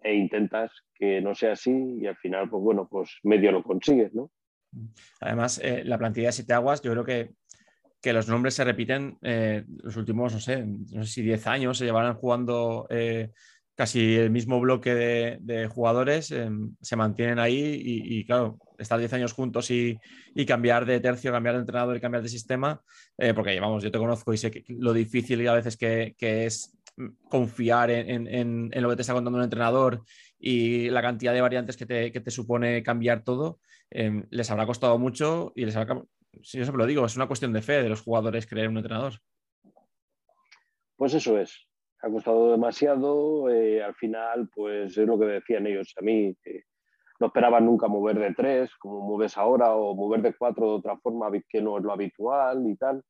[0.00, 4.14] e intentas que no sea así y al final, pues bueno, pues medio lo consigues,
[4.14, 4.30] ¿no?
[5.20, 7.30] Además, eh, la plantilla de Siete Aguas, yo creo que
[8.00, 11.78] que los nombres se repiten eh, los últimos, no sé, no sé si 10 años,
[11.78, 13.32] se llevarán jugando eh,
[13.78, 19.32] casi el mismo bloque de, jugadores, em, se mantienen ahí y, claro, estar 10 años
[19.32, 20.00] juntos y,
[20.48, 22.82] cambiar de tercio, cambiar de entrenador y cambiar de sistema,
[23.16, 26.76] eh, porque vamos, yo te conozco y sé lo difícil a veces que, es
[27.28, 30.02] confiar en, lo que te está contando un entrenador
[30.40, 33.60] y la cantidad de variantes que te, que supone cambiar todo,
[33.90, 36.02] em, les habrá costado mucho y les habrá
[36.42, 38.78] si yo siempre lo digo, es una cuestión de fe de los jugadores creer un
[38.78, 39.14] entrenador.
[40.96, 41.67] Pues eso es.
[42.00, 43.50] Ha costado demasiado.
[43.50, 46.64] Eh, al final, pues es lo que decían ellos a mí, que
[47.20, 50.96] no esperaban nunca mover de tres, como mueves ahora, o mover de cuatro de otra
[50.98, 53.02] forma que no es lo habitual y tal.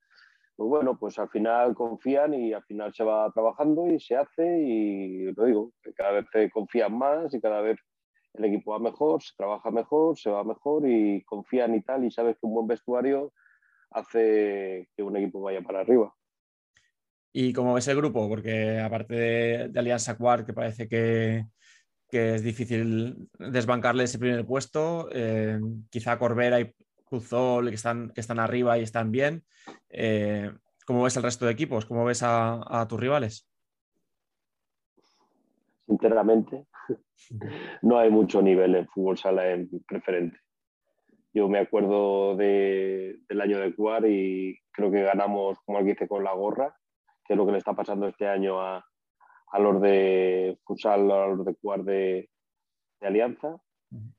[0.57, 4.61] Pues bueno, pues al final confían y al final se va trabajando y se hace
[4.61, 7.79] y lo digo, que cada vez se confían más y cada vez
[8.35, 12.11] el equipo va mejor, se trabaja mejor, se va mejor y confían y tal y
[12.11, 13.33] sabes que un buen vestuario
[13.93, 16.13] hace que un equipo vaya para arriba.
[17.33, 18.29] ¿Y cómo ves el grupo?
[18.29, 19.15] Porque aparte
[19.69, 21.45] de, Alianza Quart, que parece que,
[22.11, 25.61] es difícil desbancarle ese primer puesto, eh,
[25.91, 26.73] quizá Corbera y
[27.09, 29.45] Puzol que están, que están arriba y están bien.
[29.91, 30.51] Eh,
[30.87, 31.85] ¿Cómo ves el resto de equipos?
[31.85, 33.47] ¿Cómo ves a, tus rivales?
[35.87, 36.67] Sinceramente,
[37.83, 40.39] no hay mucho nivel en fútbol sala en preferente.
[41.35, 46.25] Yo me acuerdo del año de Cuar y creo que ganamos, como alguien dice, con
[46.25, 46.75] la gorra
[47.29, 48.83] que es lo que le está pasando este año a,
[49.59, 52.31] los de futsal, a los de Cuar de,
[53.03, 53.61] Alianza,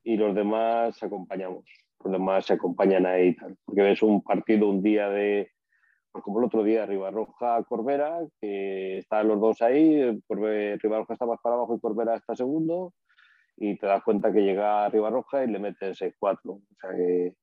[0.04, 1.64] y los demás acompañamos.
[2.02, 5.50] Los demás se acompañan ahí, tal, porque ves un partido un día de,
[6.12, 11.40] pues como el otro día, Ribarroja Corbera, que están los dos ahí, Ribarroja está más
[11.42, 12.94] para abajo y Corbera está segundo,
[13.56, 16.38] y te das cuenta que llega Ribarroja y le metes 6-4.
[16.44, 17.34] O sea que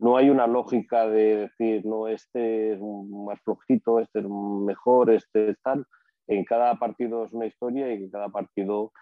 [0.00, 5.50] no hay una lógica de decir, no, este es más flojito, este es mejor, este
[5.50, 5.86] es tal.
[6.26, 8.92] En cada partido es una historia y en cada partido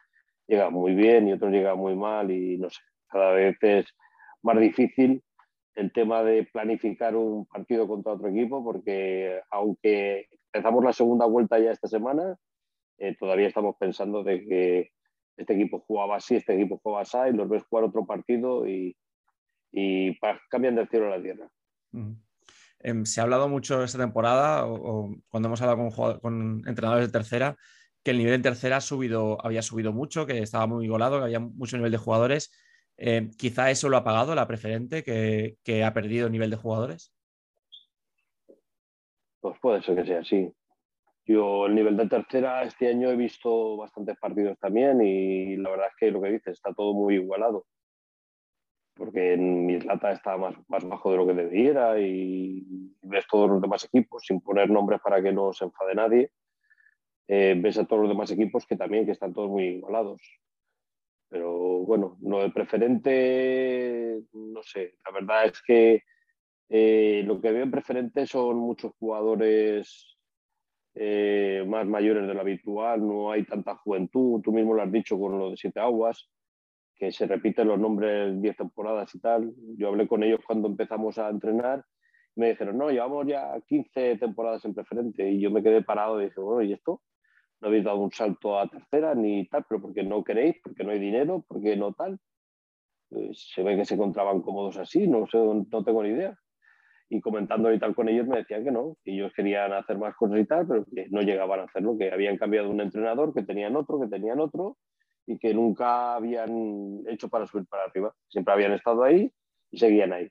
[0.49, 3.86] llega muy bien y otro llega muy mal y no sé, cada vez es
[4.42, 5.22] más difícil
[5.76, 11.61] el tema de planificar un partido contra otro equipo porque aunque empezamos la segunda vuelta
[11.61, 12.36] ya esta semana,
[12.99, 14.90] eh, todavía estamos pensando de que
[15.36, 18.96] este equipo jugaba así, este equipo jugaba así y los ves jugar otro partido y,
[19.72, 21.48] y cambian del cielo a la tierra.
[22.80, 27.56] Em, se ha hablado mucho esta temporada, o, cuando hemos hablado con, entrenadores de tercera,
[28.04, 31.24] que el nivel en tercera ha subido, había subido mucho, que estaba muy golado, que
[31.24, 32.52] había mucho nivel de jugadores.
[32.96, 37.12] Em, quizá eso lo ha pagado la preferente, que, que, ha perdido nivel de jugadores.
[39.40, 40.52] Pues puede ser que sea así.
[41.24, 45.88] Yo el nivel de tercera este año he visto bastantes partidos también y la verdad
[45.88, 47.66] es que lo que dices está todo muy igualado
[48.99, 53.62] porque en Mislata está más, más bajo de lo que debiera y ves todos los
[53.62, 56.32] demás equipos, sin poner nombres para que no se enfade nadie,
[57.28, 60.20] eh, ves a todos los demás equipos que también que están todos muy igualados.
[61.28, 66.03] Pero bueno, lo de preferente, no sé, la verdad es que
[66.68, 70.18] eh, lo que veo en preferente son muchos jugadores
[70.94, 75.18] eh, más mayores de lo habitual, no hay tanta juventud, tú mismo lo has dicho
[75.18, 76.28] con lo de Siete Aguas,
[76.99, 79.55] que se repiten los nombres 10 temporadas y tal.
[79.76, 81.84] Yo hablé con ellos cuando empezamos a entrenar
[82.34, 86.20] y me dijeron, no, llevamos ya 15 temporadas en preferente y yo me quedé parado
[86.20, 87.03] y dije, bueno, ¿y esto?
[87.61, 90.90] No habéis dado un salto a tercera ni tal, pero porque no queréis, porque no
[90.90, 92.18] hay dinero, porque no tal.
[93.09, 96.36] Pues se ve que se encontraban cómodos así, no, sé, no tengo ni idea.
[97.11, 100.14] Y comentando y tal con ellos me decían que no, que ellos querían hacer más
[100.14, 103.42] cosas y tal, pero que no llegaban a hacerlo, que habían cambiado un entrenador, que
[103.42, 104.76] tenían otro, que tenían otro,
[105.29, 108.14] y que nunca habían hecho para subir para arriba.
[108.29, 109.31] Siempre habían estado ahí
[109.70, 110.26] y seguían ahí.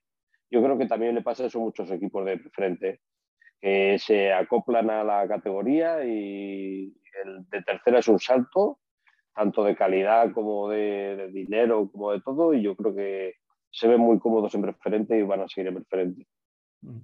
[0.49, 3.01] Yo creo que también le pasa eso a muchos equipos de frente,
[3.61, 6.91] que se acoplan a la categoría y
[7.23, 8.79] el de tercera es un salto,
[9.35, 13.35] tanto de calidad como de, dinero, como de todo, y yo creo que
[13.69, 16.25] se ven muy cómodos en preferente y van a seguir en preferente.
[16.81, 16.97] Mm.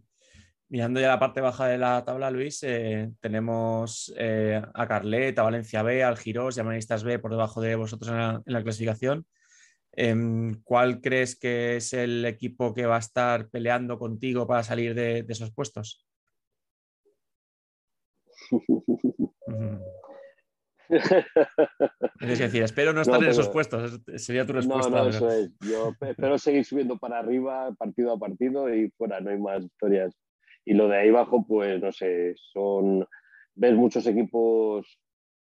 [0.74, 5.44] Mirando ya la parte baja de la tabla, Luis, eh, tenemos eh, a Carlet, a
[5.44, 9.28] Valencia B, al Girós y a Manistas B por debajo de vosotros en la, clasificación.
[9.92, 14.96] Em, ¿Cuál crees que es el equipo que va a estar peleando contigo para salir
[14.96, 16.08] de, esos puestos?
[22.20, 24.90] Es decir, espero no estar en esos puestos, sería tu respuesta.
[24.90, 25.52] No, no, eso es.
[25.60, 30.18] Yo espero seguir subiendo para arriba, partido a partido y fuera, no hay más historias.
[30.66, 33.08] Y lo de ahí abajo, pues no sé, son.
[33.56, 35.00] Ves muchos equipos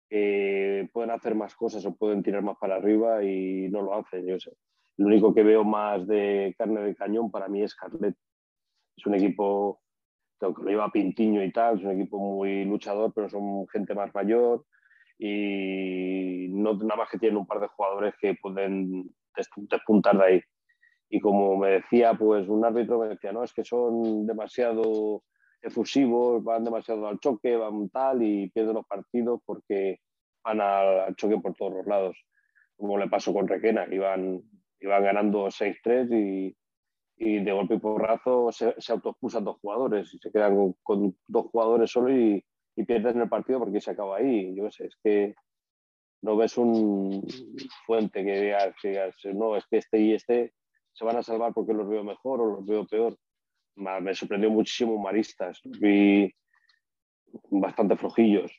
[0.10, 4.26] que pueden hacer más cosas o pueden tirar más para arriba y no lo hacen.
[4.28, 4.52] Yo sé.
[4.98, 8.16] Lo único que veo más de carne de cañón para mí es Carlet.
[8.98, 9.82] Es un equipo
[10.40, 14.14] que lo lleva Pintiño y tal, es un equipo muy luchador, pero son gente más
[14.14, 14.66] mayor
[15.18, 19.10] y no nada más que tienen un par de jugadores que pueden
[19.70, 20.42] despuntar de ahí
[21.10, 25.24] y como me decía, pues un árbitro me decía, no, es que son demasiado
[25.62, 30.00] efusivos, van demasiado al choque, van tal y pierden los partidos porque
[30.44, 32.18] van al, choque por todos los lados.
[32.76, 34.42] Como le pasó con Requena, iban,
[34.80, 36.58] iban ganando 6-3 y,
[37.18, 41.46] y, de golpe y porrazo se, se autoexpulsan dos jugadores y se quedan con, dos
[41.48, 42.44] jugadores solo y,
[42.76, 44.56] y pierden el partido porque se acaba ahí.
[44.56, 45.36] Yo sé, es que
[46.22, 47.26] no ves un
[47.86, 50.54] fuente que digas, no, es que este y este
[50.96, 53.18] se van a salvar porque los veo mejor o los veo peor.
[53.76, 56.34] Me sorprendió muchísimo Maristas, los vi
[57.52, 58.52] bastante flojillos.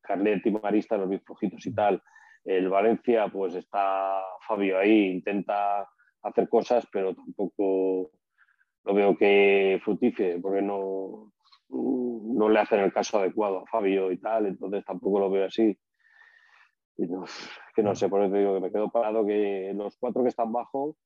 [0.00, 2.02] Carnet y Maristas los vi flojitos y tal.
[2.44, 5.88] El Valencia, pues está Fabio ahí, intenta
[6.22, 8.10] hacer cosas, pero tampoco
[8.84, 11.32] lo veo que fructifique, porque no,
[11.68, 15.78] no le hacen el caso adecuado a Fabio y tal, entonces tampoco lo veo así.
[16.96, 17.24] Y no,
[17.74, 20.52] que no sé, por eso digo que me quedo parado que los cuatro que están
[20.52, 20.96] bajo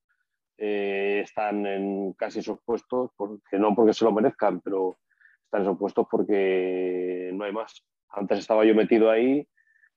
[0.63, 4.99] eh, están en casi esos puestos, porque, no porque se lo merezcan, pero
[5.45, 7.83] están en esos puestos porque no hay más.
[8.11, 9.49] Antes estaba yo metido ahí,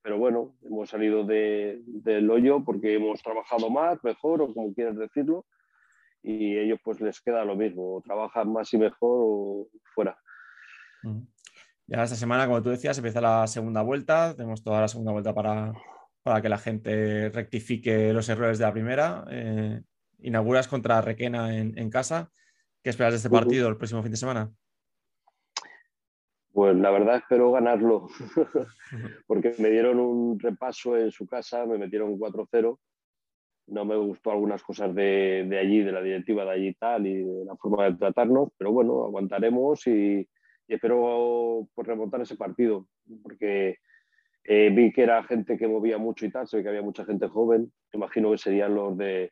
[0.01, 4.97] pero bueno, hemos salido de, del hoyo porque hemos trabajado más, mejor o como quieras
[4.97, 5.45] decirlo,
[6.21, 10.17] y ellos pues les queda lo mismo, o trabajan más y mejor o fuera.
[11.87, 14.33] Ya esta semana, como tú decías, empieza la segunda vuelta.
[14.33, 15.73] Tenemos toda la segunda vuelta para,
[16.41, 19.25] que la gente rectifique los errores de la primera.
[19.29, 19.81] Eh,
[20.23, 22.31] inauguras contra Requena en, casa.
[22.81, 24.51] ¿Qué esperas de este partido el próximo fin de semana?
[26.51, 28.07] Pues la verdad espero ganarlo,
[29.27, 32.77] porque me dieron un repaso en su casa, me metieron 4-0.
[33.67, 37.07] No me gustó algunas cosas de, de, allí, de la directiva de allí y tal,
[37.07, 40.27] y de la forma de tratarnos, pero bueno, aguantaremos y,
[40.67, 42.87] y espero pues, remontar ese partido,
[43.23, 43.77] porque
[44.43, 47.27] eh, vi que era gente que movía mucho y tal, sé que había mucha gente
[47.27, 49.31] joven, imagino que serían los de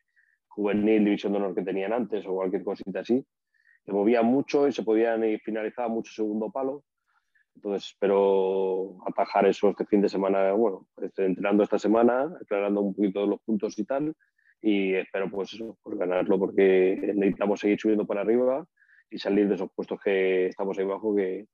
[0.54, 3.24] juvenil, división de honor que tenían antes o cualquier cosita así,
[3.84, 6.84] que movían mucho y se podían finalizar mucho segundo palo.
[7.54, 12.94] Entonces espero atajar eso este fin de semana, bueno, estoy entrenando esta semana, aclarando un
[12.94, 14.14] poquito los puntos y tal,
[14.60, 18.66] y espero pues eso, pues ganarlo porque necesitamos seguir subiendo para arriba
[19.10, 21.46] y salir de esos puestos que estamos ahí abajo, que,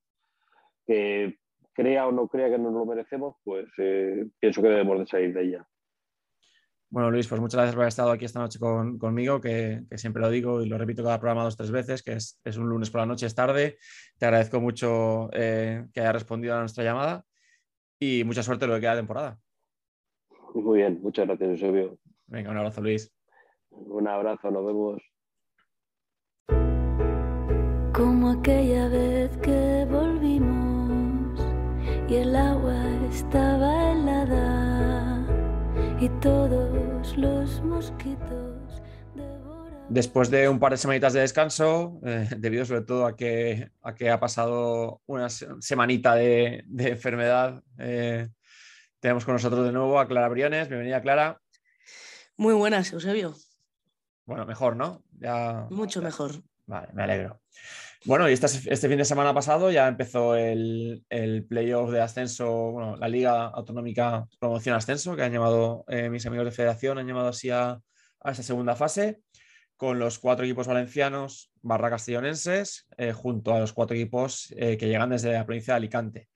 [1.75, 5.33] crea o no crea que nos lo merecemos, pues eh, pienso que debemos de salir
[5.33, 5.69] de ella.
[6.91, 10.31] Bueno, Luis, pues muchas gracias por haber estado aquí esta noche conmigo, que, siempre lo
[10.31, 13.01] digo y lo repito cada programa dos o tres veces, que es, un lunes por
[13.01, 13.77] la noche, es tarde.
[14.17, 17.25] Te agradezco mucho eh, que hayas respondido a nuestra llamada
[18.01, 19.39] y mucha suerte en lo que queda de temporada.
[20.55, 21.99] Muy bien, muchas gracias, Eusebio.
[22.27, 23.13] Venga, un abrazo, Luis.
[23.71, 25.03] Un abrazo, nos vemos
[27.99, 31.41] como aquella vez que volvimos
[32.09, 32.81] y el agua
[33.11, 34.58] estaba helada
[36.01, 38.83] y todos los mosquitos
[39.89, 43.95] Después de un par de semanitas de descanso, eh, debido sobre todo a que, a
[43.95, 48.29] que ha pasado una semanita de, enfermedad, eh,
[49.01, 50.69] tenemos con nosotros de nuevo a Clara Briones.
[50.69, 51.41] Bienvenida, Clara.
[52.37, 53.35] Muy buenas, Eusebio.
[54.27, 55.03] Bueno, mejor, ¿no?
[55.19, 55.67] Ya...
[55.71, 56.33] Mucho mejor.
[56.67, 57.41] Vale, me alegro.
[58.05, 62.97] Bueno, y este, fin de semana pasado ya empezó el, el playoff de ascenso, bueno,
[62.97, 67.29] la Liga Autonómica Promoción Ascenso, que han llamado eh, mis amigos de federación, han llamado
[67.29, 67.71] así a,
[68.21, 69.21] a, esta segunda fase,
[69.77, 74.87] con los cuatro equipos valencianos barra castellonenses, eh, junto a los cuatro equipos eh, que
[74.87, 76.29] llegan desde la provincia de Alicante.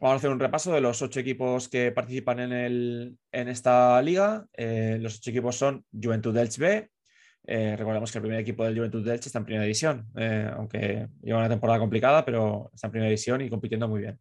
[0.00, 4.00] Vamos a hacer un repaso de los ocho equipos que participan en, el, en esta
[4.02, 4.46] liga.
[4.56, 6.90] los ocho equipos son Juventud Elche B,
[7.44, 10.48] eh, recordemos que el primer equipo del Juventud de Elche está en primera división, eh,
[10.56, 14.18] aunque lleva una temporada complicada, pero está en primera división y compitiendo muy bien.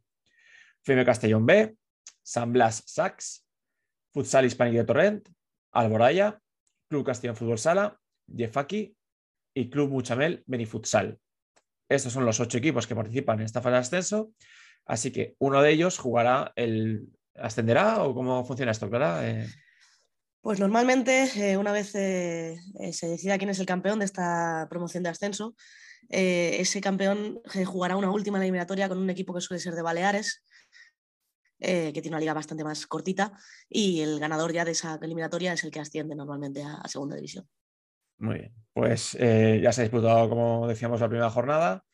[0.84, 1.76] Firme Castellón B,
[2.24, 3.46] San Blas Sax,
[4.12, 5.30] Futsal Hispanic de Torrent,
[5.72, 6.40] Alboraya,
[6.90, 7.98] Club Castellón Fútbol Sala,
[8.36, 8.96] Jefaki
[9.54, 11.20] y Club Muchamel Benifutsal.
[11.88, 14.32] Estos son los ocho equipos que participan en esta fase de ascenso,
[14.86, 17.08] así que uno de ellos jugará el...
[17.34, 19.28] ¿Ascenderá o cómo funciona esto, Clara?
[19.28, 19.48] Eh,
[20.42, 24.68] pues normalmente, eh, una vez eh, eh, se decida quién es el campeón de esta
[24.70, 25.56] promoción de ascenso,
[26.10, 30.44] ese campeón jugará una última eliminatoria con un equipo que suele ser de Baleares,
[31.58, 33.32] que tiene una liga bastante más cortita,
[33.70, 37.48] y el ganador ya de esa eliminatoria es el que asciende normalmente a, segunda división.
[38.18, 41.86] Muy bien, pues ya se ha disputado, como decíamos, la primera jornada.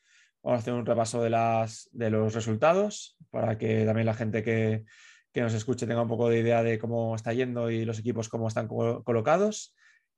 [0.42, 1.30] Vamos a hacer un repaso de,
[1.92, 4.84] de los resultados para que también la gente que,
[5.38, 8.28] que nos escuche tenga un poco de idea de cómo está yendo y los equipos
[8.28, 9.72] cómo están colocados.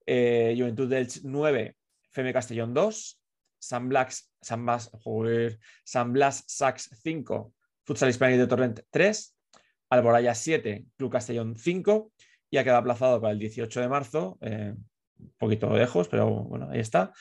[0.06, 1.76] Eh, Juventud del 9,
[2.10, 3.20] Feme Castellón 2,
[3.58, 4.90] San Blas, San Blas,
[5.84, 7.52] San Blas Sax 5,
[7.84, 9.36] Futsal Hispanic de Torrent 3,
[9.90, 12.12] Alboraya 7, Club Castellón 5
[12.48, 14.74] y ha quedado aplazado para el 18 de marzo, eh,
[15.18, 17.12] un poquito lejos, pero bueno, ahí está,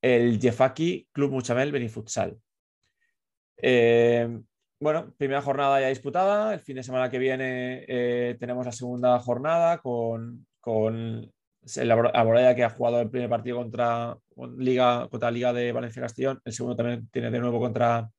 [0.00, 2.38] el Jefaki Club Muchamel Benifutsal.
[3.58, 4.40] Eh,
[4.82, 6.52] bueno, primera jornada ya disputada.
[6.54, 11.32] El fin de semana que viene eh, tenemos la segunda jornada con, con
[11.76, 14.16] la que ha jugado el primer partido contra
[14.58, 16.40] Liga, contra Liga de Valencia Castellón.
[16.44, 18.10] El segundo también tiene de nuevo contra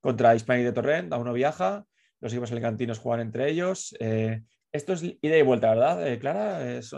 [0.00, 1.84] contra Hispanic de Torrent, aún no viaja,
[2.20, 3.94] los equipos alicantinos juegan entre ellos.
[4.00, 6.76] Eh, esto es ida y vuelta, ¿verdad, eh, Clara?
[6.76, 6.90] Es,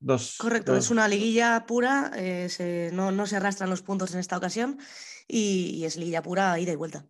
[0.00, 4.78] dos, Correcto, es una liguilla pura, eh, no, se arrastran los puntos en esta ocasión
[5.28, 7.06] y, es liguilla pura, ida y vuelta.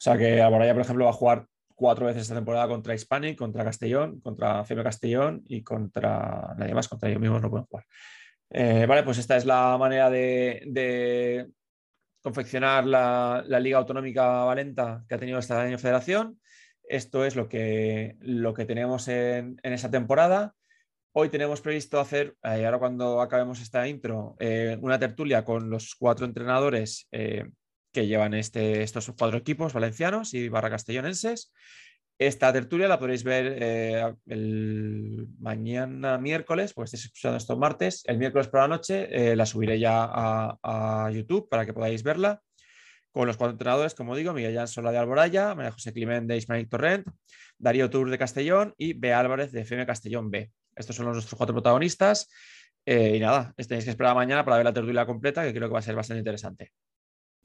[0.00, 3.38] O sea que Alboraya, por ejemplo, va a jugar cuatro veces esta temporada contra Hispanic,
[3.38, 7.86] contra Castellón, contra FEME Castellón y contra nadie más, contra ellos mismos no pueden jugar.
[8.88, 11.46] vale, pues esta es la manera de
[12.22, 16.40] confeccionar la, Liga Autonómica Valenta que ha tenido esta Federación.
[16.82, 20.54] Esto es lo que, lo que tenemos en, esa temporada.
[21.12, 25.94] Hoy tenemos previsto hacer, eh, ahora cuando acabemos esta intro, eh, una tertulia con los
[25.96, 27.48] cuatro entrenadores eh,
[27.92, 31.52] que llevan este, estos cuatro equipos valencianos y barra castellonenses.
[32.20, 38.02] Esta tertulia la podréis ver eh, el mañana miércoles, pues estáis escuchando esto martes.
[38.04, 42.42] El miércoles por la noche eh, la subiré ya a, YouTube para que podáis verla.
[43.10, 46.68] Con los cuatro entrenadores, como digo, Miguel Sola de Alboraya, María José Climent de Ismael
[46.68, 47.08] Torrent,
[47.58, 49.14] Darío Tour de Castellón y B.
[49.14, 50.52] Álvarez de FM Castellón B.
[50.76, 52.28] Estos son los nuestros cuatro protagonistas.
[52.84, 55.72] Eh, y nada, tenéis que esperar mañana para ver la tertulia completa, que creo que
[55.72, 56.72] va a ser bastante interesante.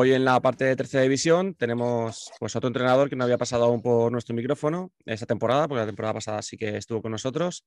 [0.00, 3.64] Hoy en la parte de tercera división tenemos pues otro entrenador que no había pasado
[3.64, 7.66] aún por nuestro micrófono esta temporada, porque la temporada pasada sí que estuvo con nosotros.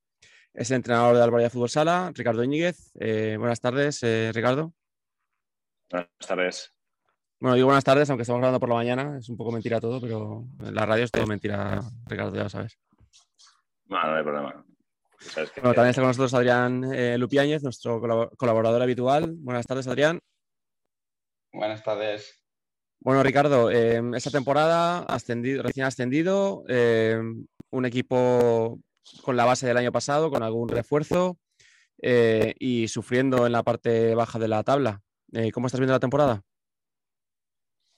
[0.53, 2.93] Es el entrenador de Alvarez Fútbol Sala, Ricardo Íñiguez.
[3.01, 4.71] Eh, buenas tardes, eh, Ricardo.
[5.89, 6.73] Buenas tardes.
[7.41, 9.99] Bueno, digo buenas tardes, aunque estamos hablando por la mañana, es un poco mentira todo,
[9.99, 12.79] pero en la radio es todo mentira, Ricardo, ya lo sabes.
[13.87, 14.65] No, no hay problema.
[15.35, 17.99] Bueno, también está con nosotros Adrián eh, Lupiáñez, nuestro
[18.37, 19.35] colaborador habitual.
[19.35, 20.21] Buenas tardes, Adrián.
[21.53, 22.41] Buenas tardes.
[22.99, 28.79] Bueno, Ricardo, em, esta temporada ascendido, recién ascendido, em, un equipo
[29.23, 31.37] con la base del año pasado, con algún refuerzo
[32.01, 35.01] eh, y sufriendo en la parte baja de la tabla.
[35.33, 36.41] Eh, ¿Cómo estás viendo la temporada?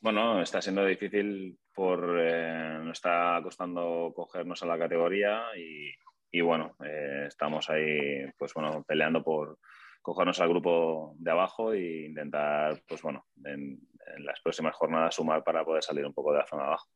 [0.01, 5.43] Bueno, está siendo difícil por eh, nos está costando cogernos a la categoría
[6.31, 6.75] y, bueno,
[7.27, 9.57] estamos ahí, pues bueno, peleando por,
[10.03, 13.79] cogernos al grupo de abajo e intentar, pues bueno, en,
[14.19, 16.87] las próximas jornadas sumar para poder salir un poco de la zona de abajo.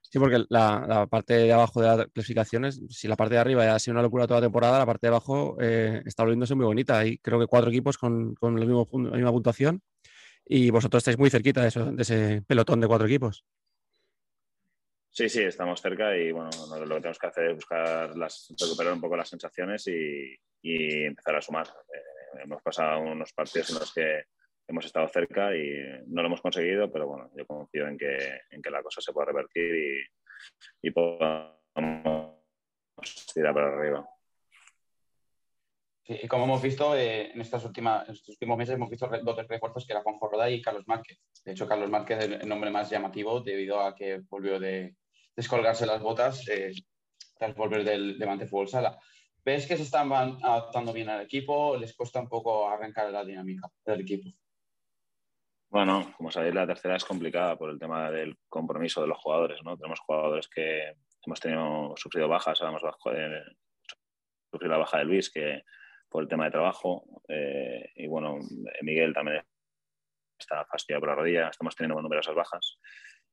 [0.00, 3.74] Sí, porque la, parte de abajo de las clasificaciones, si la parte de arriba ya
[3.74, 6.64] ha sido una locura toda la temporada, la parte de abajo eh, está volviéndose muy
[6.64, 6.98] bonita.
[6.98, 9.82] Hay creo que cuatro equipos con, con la misma puntuación
[10.46, 13.44] y vosotros estáis muy cerquita de, eso, de ese pelotón de cuatro equipos.
[15.16, 19.00] Sí, sí, estamos cerca y bueno, lo que tenemos que hacer es buscar recuperar un
[19.00, 21.66] poco las sensaciones y, empezar a sumar.
[21.66, 24.24] Eh, hemos pasado unos partidos en los que
[24.68, 28.60] hemos estado cerca y no lo hemos conseguido, pero bueno, yo confío en que, en
[28.60, 31.54] que la cosa se pueda revertir y, y podamos
[33.32, 34.06] tirar para arriba.
[36.08, 40.02] Y como hemos visto eh, en, estos últimos meses, hemos visto dos refuerzos que era
[40.02, 41.18] Juan Roda y Carlos Márquez.
[41.42, 44.94] De hecho, Carlos Márquez es el nombre más llamativo debido a que volvió de,
[45.36, 46.72] descolgarse las botas eh,
[47.38, 48.98] tras volver del Levante Fútbol Sala.
[49.44, 51.76] ¿Ves que se están adaptando bien al equipo?
[51.76, 54.30] ¿Les cuesta un poco arrancar la dinámica del equipo?
[55.68, 59.60] Bueno, como sabéis, la tercera es complicada por el tema del compromiso de los jugadores.
[59.62, 59.76] ¿no?
[59.76, 63.42] Tenemos jugadores que hemos tenido sufrido bajas, hemos eh,
[64.50, 65.62] sufrido la baja de Luis que
[66.08, 67.04] por el tema de trabajo.
[67.28, 68.38] Eh, y bueno,
[68.82, 69.42] Miguel también
[70.38, 71.48] está fastidiado por la rodilla.
[71.48, 72.78] Estamos teniendo numerosas bajas.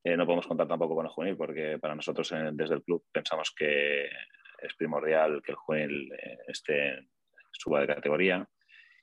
[0.04, 3.06] Eh, no podemos contar tampoco con el juvenil porque para nosotros eh, desde el club
[3.12, 7.08] pensamos que es primordial que el juvenil eh, esté,
[7.51, 8.45] suba de categoría.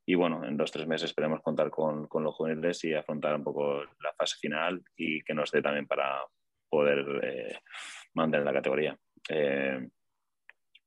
[0.04, 3.34] Y bueno, en dos o tres meses esperemos contar con, con, los juveniles y afrontar
[3.36, 6.22] un poco la fase final y que nos dé también para
[6.68, 7.60] poder
[8.14, 8.98] mantener la categoría.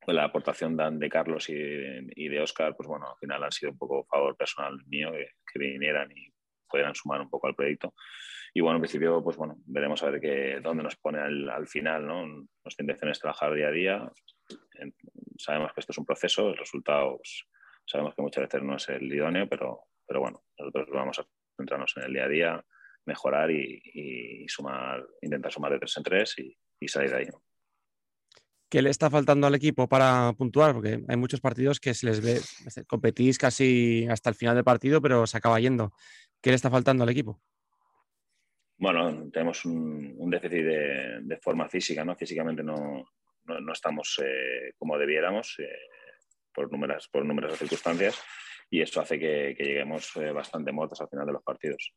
[0.08, 3.78] la aportación de Carlos y, y, de Oscar, pues bueno, al final han sido un
[3.78, 6.34] poco favor personal mío que, que vinieran y
[6.68, 7.94] pudieran sumar un poco al proyecto.
[8.56, 12.06] Y bueno, en principio, pues bueno, veremos a ver qué, dónde nos pone al, final,
[12.06, 12.28] ¿no?
[12.64, 14.12] Nuestra intención es trabajar día a día.
[15.38, 17.46] Sabemos que esto es un proceso, el resultado pues,
[17.86, 21.26] sabemos que muchas veces no es el idóneo, pero, pero bueno, nosotros vamos a
[21.58, 22.66] centrarnos en el día a día,
[23.06, 27.28] mejorar y, sumar, intentar sumar de tres en tres y, salir de ahí.
[28.70, 30.74] ¿Qué le está faltando al equipo para puntuar?
[30.74, 32.42] Porque hay muchos partidos que se les ve,
[32.88, 35.94] competís casi hasta el final del partido, pero se acaba yendo.
[36.42, 37.40] ¿Qué le está faltando al equipo?
[38.84, 40.66] Bueno, tenemos un, déficit
[41.22, 42.18] de, forma física, ¿no?
[42.18, 43.06] Físicamente no,
[43.46, 45.88] no, estamos eh, como debiéramos eh,
[46.54, 48.22] por, numerosas, por numerosas circunstancias
[48.70, 51.94] y eso hace que, lleguemos eh, bastante muertos al final de los partidos.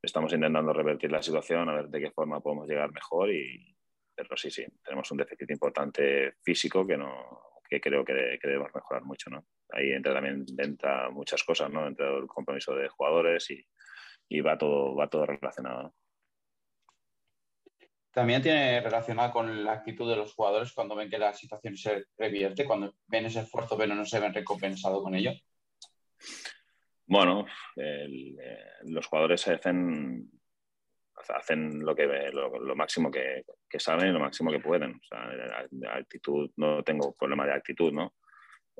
[0.00, 3.76] Estamos intentando revertir la situación, a ver de qué forma podemos llegar mejor y,
[4.14, 9.04] pero sí, sí, tenemos un déficit importante físico que, no, que creo que, debemos mejorar
[9.04, 9.28] mucho.
[9.28, 9.44] ¿no?
[9.68, 11.86] Ahí entra también entra muchas cosas, ¿no?
[11.86, 13.62] entra el compromiso de jugadores y,
[14.30, 15.94] y va, todo, va todo relacionado.
[18.16, 22.06] También tiene relacionado con la actitud de los jugadores cuando ven que la situación se
[22.16, 25.32] revierte, cuando ven ese esfuerzo pero no se ven recompensado con ello.
[27.04, 27.44] Bueno,
[27.76, 28.08] eh,
[28.84, 30.30] los jugadores hacen
[31.28, 33.44] hacen lo que lo, máximo que,
[33.78, 34.92] saben y lo máximo que pueden.
[34.94, 38.14] O sea, actitud, no tengo problema de actitud, ¿no?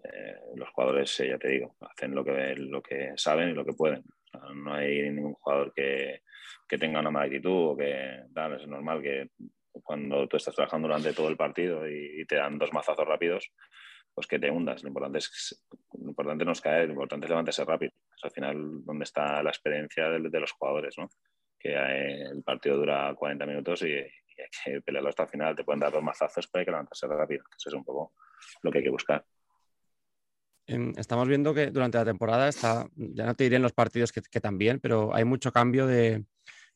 [0.03, 3.67] Eh, los jugadores, eh, ya te digo, hacen lo que, lo que saben y lo
[3.67, 4.03] que pueden.
[4.55, 6.23] No hay ningún jugador que,
[6.69, 9.31] tenga una mala actitud o que tal, es normal que
[9.83, 13.53] cuando tú estás trabajando durante todo el partido y, te dan dos mazazos rápidos,
[14.15, 14.83] pues que te hundas.
[14.83, 17.93] Lo importante, es, importante no es caer, lo importante es levantarse rápido.
[18.17, 21.09] Es al final donde está la experiencia de, los jugadores, ¿no?
[21.59, 25.57] que el partido dura 40 minutos y, hay que pelearlo hasta el final.
[25.57, 27.45] Te pueden dar dos mazazos, pero hay que levantarse rápido.
[27.57, 28.15] Eso es un poco
[28.63, 29.25] lo que hay que buscar.
[30.67, 34.13] Em, estamos viendo que durante la temporada está, ya no te diré en los partidos
[34.13, 36.25] que, también, pero hay mucho cambio de,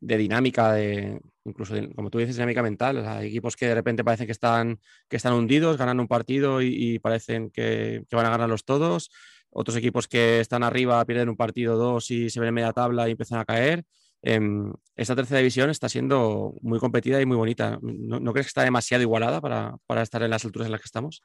[0.01, 3.05] dinámica, de, incluso como tú dices, dinámica mental.
[3.07, 4.79] hay equipos que de repente parecen que están,
[5.35, 9.11] hundidos, ganan un partido y, parecen que, que, van a ganarlos todos.
[9.51, 13.09] Otros equipos que están arriba pierden un partido, dos y se ven en media tabla
[13.09, 13.85] y empiezan a caer.
[14.23, 17.79] Em, esta tercera división está siendo muy competida y muy bonita.
[17.83, 21.23] ¿No, crees que está demasiado igualada para, estar en las alturas en las que estamos?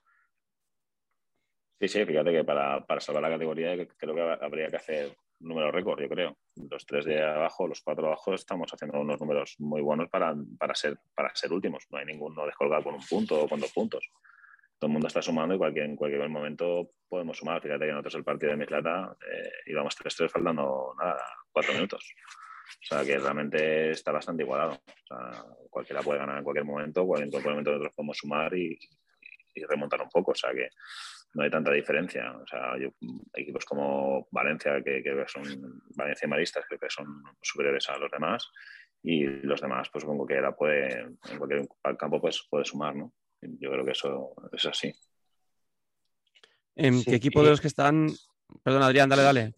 [1.80, 6.02] Sí, sí, fíjate que para, salvar la categoría creo que habría que hacer números récord,
[6.02, 6.38] yo creo.
[6.70, 10.36] Los tres de abajo, los cuatro de abajo, estamos haciendo unos números muy buenos para,
[10.74, 11.86] ser, para ser últimos.
[11.92, 14.10] No hay ninguno descolgado con un punto o con dos puntos.
[14.80, 17.62] Todo el mundo está sumando y cualquier, en cualquier momento podemos sumar.
[17.62, 22.14] Fíjate que nosotros el partido de Mislata eh, íbamos 3-3 faltando nada, cuatro minutos.
[22.82, 24.74] O sea, que realmente está bastante igualado.
[24.74, 28.78] O sea, cualquiera puede ganar en cualquier momento, en cualquier momento nosotros podemos sumar y,
[29.68, 30.32] remontar un poco.
[30.32, 30.70] O sea, que
[31.36, 32.32] no hay tanta diferencia.
[32.32, 32.76] O sea,
[33.34, 38.50] equipos como Valencia, que, son Valencia y Maristas, creo que son superiores a los demás.
[39.04, 41.68] Y los demás, pues supongo que la puede, en cualquier
[42.00, 43.14] campo pues, puede sumar, ¿no?
[43.42, 44.92] Yo creo que eso es así.
[46.76, 48.08] ¿En qué equipo de los que están?
[48.64, 49.54] Perdón, Adrián, dale, dale.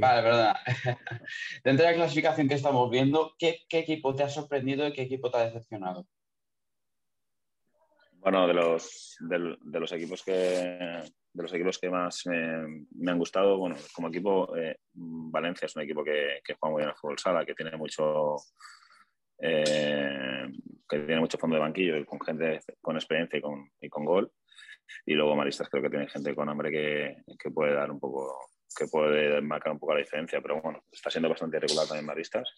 [0.00, 0.54] Vale, verdad.
[1.64, 5.30] Dentro de la clasificación que estamos viendo, ¿qué, equipo te ha sorprendido y qué equipo
[5.30, 6.06] te ha decepcionado?
[8.26, 13.56] Bueno, de los, de, los equipos que de los equipos que más me, han gustado,
[13.56, 17.46] bueno, como equipo, eh, Valencia es un equipo que, juega muy bien al fútbol sala,
[17.46, 18.34] que tiene mucho
[19.38, 20.44] eh,
[20.88, 24.04] que tiene mucho fondo de banquillo y con gente con experiencia y con, y con
[24.04, 24.32] gol.
[25.04, 28.40] Y luego Maristas creo que tiene gente con hambre que, que puede dar un poco
[28.76, 32.52] que puede marcar un poco la diferencia, pero bueno, está siendo bastante regular también Maristas.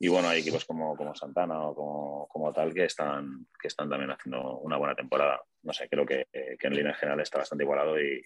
[0.00, 3.90] Y bueno, hay equipos como, como Santana o como, como, tal que están, que están
[3.90, 5.40] también haciendo una buena temporada.
[5.62, 8.22] No sé, creo que, que en línea general está bastante igualado y,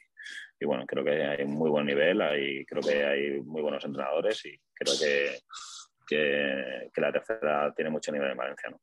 [0.61, 4.45] y, bueno, creo que hay muy buen nivel, hay, creo que hay muy buenos entrenadores
[4.45, 5.39] y creo que,
[6.07, 8.69] que, que la tercera tiene mucho nivel en Valencia.
[8.69, 8.79] ¿no?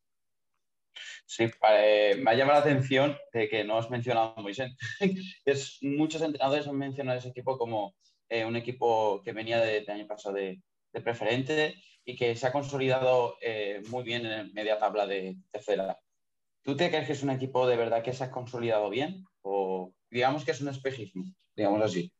[1.25, 4.75] Sí, eh, me ha llamado la atención de que no has mencionado a Moisés.
[5.45, 7.95] es, muchos entrenadores han mencionado ese equipo como
[8.29, 10.59] eh, un equipo que venía del de año pasado de,
[10.91, 11.75] preferente
[12.05, 15.97] y que se ha consolidado eh, muy bien en media tabla de tercera.
[16.63, 19.25] ¿Tú te crees que es un equipo de verdad que se ha consolidado bien?
[19.41, 21.23] ¿O digamos que es un espejismo,
[21.55, 22.11] digamos así?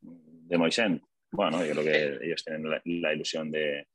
[0.00, 1.00] De Moisés.
[1.32, 3.86] Bueno, yo creo que ellos tienen la, ilusión de,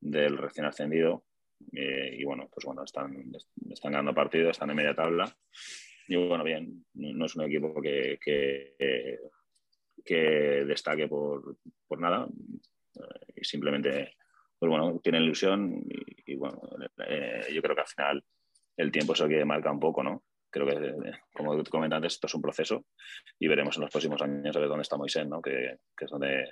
[0.00, 1.24] del recién ascendido
[1.72, 3.30] eh, y bueno, pues bueno, están,
[3.70, 5.32] están ganando partidos, están en media tabla.
[6.08, 8.18] Y bueno, bien, no es un equipo que,
[10.04, 10.14] que
[10.66, 12.26] destaque por, por nada.
[13.34, 14.16] Y simplemente,
[14.58, 15.82] pues bueno, tiene ilusión
[16.26, 16.60] y, bueno,
[17.06, 18.24] eh, yo creo que al final
[18.76, 20.24] el tiempo es el que marca un poco, ¿no?
[20.50, 20.94] Creo que,
[21.32, 22.86] como comenté antes, esto es un proceso
[23.38, 25.40] y veremos en los próximos años a ver dónde está Moisés, ¿no?
[25.40, 26.44] Que, que es donde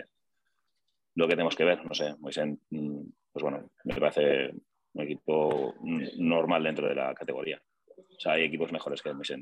[1.14, 4.54] lo que tenemos que ver, no sé, Moisés, mm, pues bueno, me parece
[4.92, 5.74] un equipo
[6.16, 7.60] normal dentro de la categoría.
[7.86, 9.40] O sea, hay equipos mejores que el Moisés.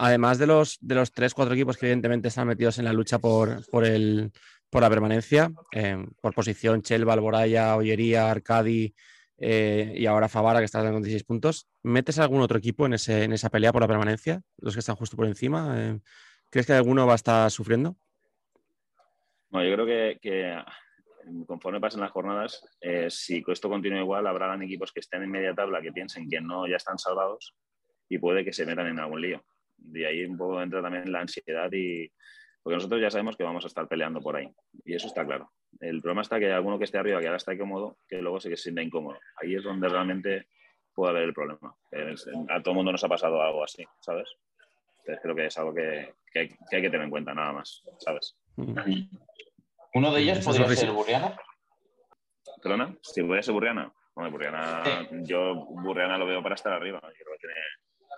[0.00, 3.18] Además de los, de los tres, cuatro equipos que evidentemente están metidos en la lucha
[3.18, 4.32] por, por, el,
[4.70, 8.94] por la permanencia, eh, por posición, Chelva, Alboraya, Ollería, Arcadi,
[9.36, 11.68] eh, y ahora Favara que está con 16 puntos.
[11.82, 14.40] ¿Metes algún otro equipo en, ese, en esa pelea por la permanencia?
[14.56, 15.74] Los que están justo por encima.
[15.76, 16.00] Eh,
[16.48, 17.94] ¿Crees que alguno va a estar sufriendo?
[19.50, 20.56] No, yo creo que, que
[21.46, 22.64] conforme pasen las jornadas,
[23.08, 26.66] si esto continúa igual, habrán equipos que estén en media tabla que piensen que no
[26.66, 27.54] ya están salvados
[28.08, 29.44] y puede que se metan en algún lío.
[29.80, 32.10] De ahí un poco entra también la ansiedad y,
[32.62, 34.48] porque nosotros ya sabemos que vamos a estar peleando por ahí.
[34.84, 35.50] Y eso está claro.
[35.80, 38.40] El problema está que hay alguno que esté arriba que ahora está incómodo, que luego
[38.40, 39.18] se siente incómodo.
[39.36, 40.48] Ahí es donde realmente
[40.94, 41.74] puede haber el problema.
[42.48, 44.28] A todo el mundo nos ha pasado algo así, ¿sabes?
[44.98, 47.82] Entonces creo que es algo que, hay, que hay, que tener en cuenta nada más,
[47.98, 48.36] ¿sabes?
[48.56, 51.36] ¿Uno de ellos podría ser Burriana?
[52.62, 52.94] ¿Perdona?
[53.02, 53.92] Si puede ser Burriana.
[54.14, 54.82] Bueno, Burriana,
[55.22, 57.00] yo Burriana lo veo para estar arriba.
[57.02, 57.54] Yo creo que tiene...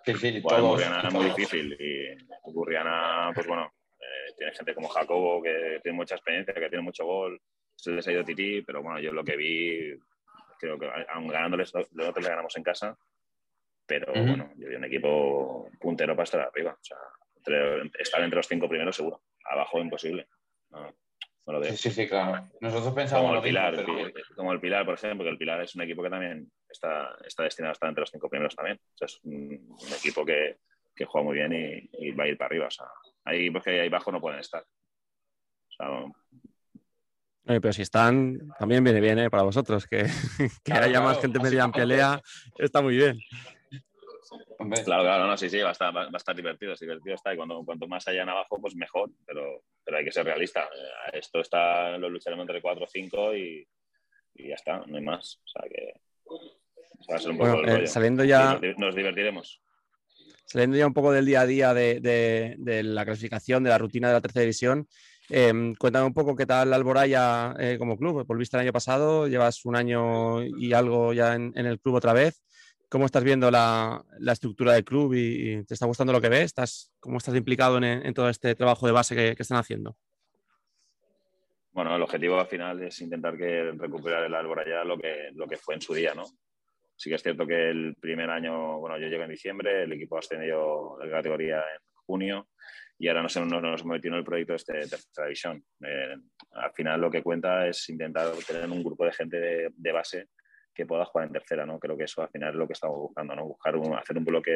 [0.05, 3.73] Sí, sí, Burriana es muy difícil y Burriana, pues bueno,
[4.37, 7.41] tiene gente como Jacobo que tiene mucha experiencia, que tiene mucho gol,
[7.77, 9.95] se les ha ido Titi, pero bueno, yo lo que vi,
[10.59, 12.99] creo que aún ganándoles, nosotros le ganamos en casa,
[13.87, 16.99] pero bueno, yo vi un equipo puntero para estar arriba, o sea,
[17.99, 20.29] estar entre los cinco primeros seguro, abajo imposible.
[20.71, 20.95] No,
[21.75, 22.49] Sí, sí, claro.
[22.61, 23.85] Nosotros pensamos como el, Pilar,
[24.37, 27.43] como el Pilar, por ejemplo, que el Pilar es un equipo que también está, está
[27.43, 28.79] destinado a estar entre los cinco primeros también.
[28.95, 30.59] O sea, es un, equipo que,
[30.95, 32.67] que, juega muy bien y, y, va a ir para arriba.
[32.69, 32.87] O sea,
[33.25, 34.65] Ahí, porque ahí abajo no pueden estar.
[37.45, 39.31] pero si están, también viene bien ¿eh?
[39.31, 40.07] para vosotros, que,
[40.65, 42.21] que haya más gente media en pelea,
[42.59, 43.19] está muy bien.
[44.85, 47.37] Claro, claro, no, sí, sí, va a estar, va a estar divertido, divertido está, y
[47.37, 50.63] cuando, cuanto más allá en abajo, pues mejor, pero, pero hay que ser realista.
[50.65, 53.67] Eh, esto está, lo lucharemos entre 4 o 5 y,
[54.35, 55.41] y, ya está, no hay más.
[55.45, 56.01] O sea que
[57.11, 58.59] va a ser un poco bueno, eh, saliendo ya...
[58.77, 59.61] nos divertiremos
[60.53, 64.15] saliendo ya un poco del día a día de, la clasificación, de la rutina de
[64.15, 64.87] la tercera división,
[65.31, 68.27] em, cuéntame un poco qué tal Alboraya eh, como club.
[68.27, 72.43] Volviste el año pasado, llevas un año y algo ya en, el club otra vez.
[72.93, 76.43] ¿Cómo estás viendo la, estructura del club y, te está gustando lo que ves?
[76.43, 79.97] ¿Estás, ¿Cómo estás implicado en, todo este trabajo de base que, están haciendo?
[81.71, 85.57] Bueno, el objetivo al final es intentar que recuperar el Alboraya lo que, lo que
[85.57, 86.25] fue en su día, ¿no?
[86.95, 90.17] Sí que es cierto que el primer año, bueno, yo llegué en diciembre, el equipo
[90.17, 92.51] ha ascendido de categoría en junio
[92.99, 95.65] y ahora nos, nos, nos hemos metido en el proyecto este de tercera división.
[95.83, 96.15] Eh,
[96.51, 100.29] al final lo que cuenta es intentar tener un grupo de gente de, base
[100.75, 101.79] que pueda jugar en tercera, ¿no?
[101.79, 103.47] Creo que eso al final es lo que estamos buscando, ¿no?
[103.47, 104.51] Buscar hacer un bloque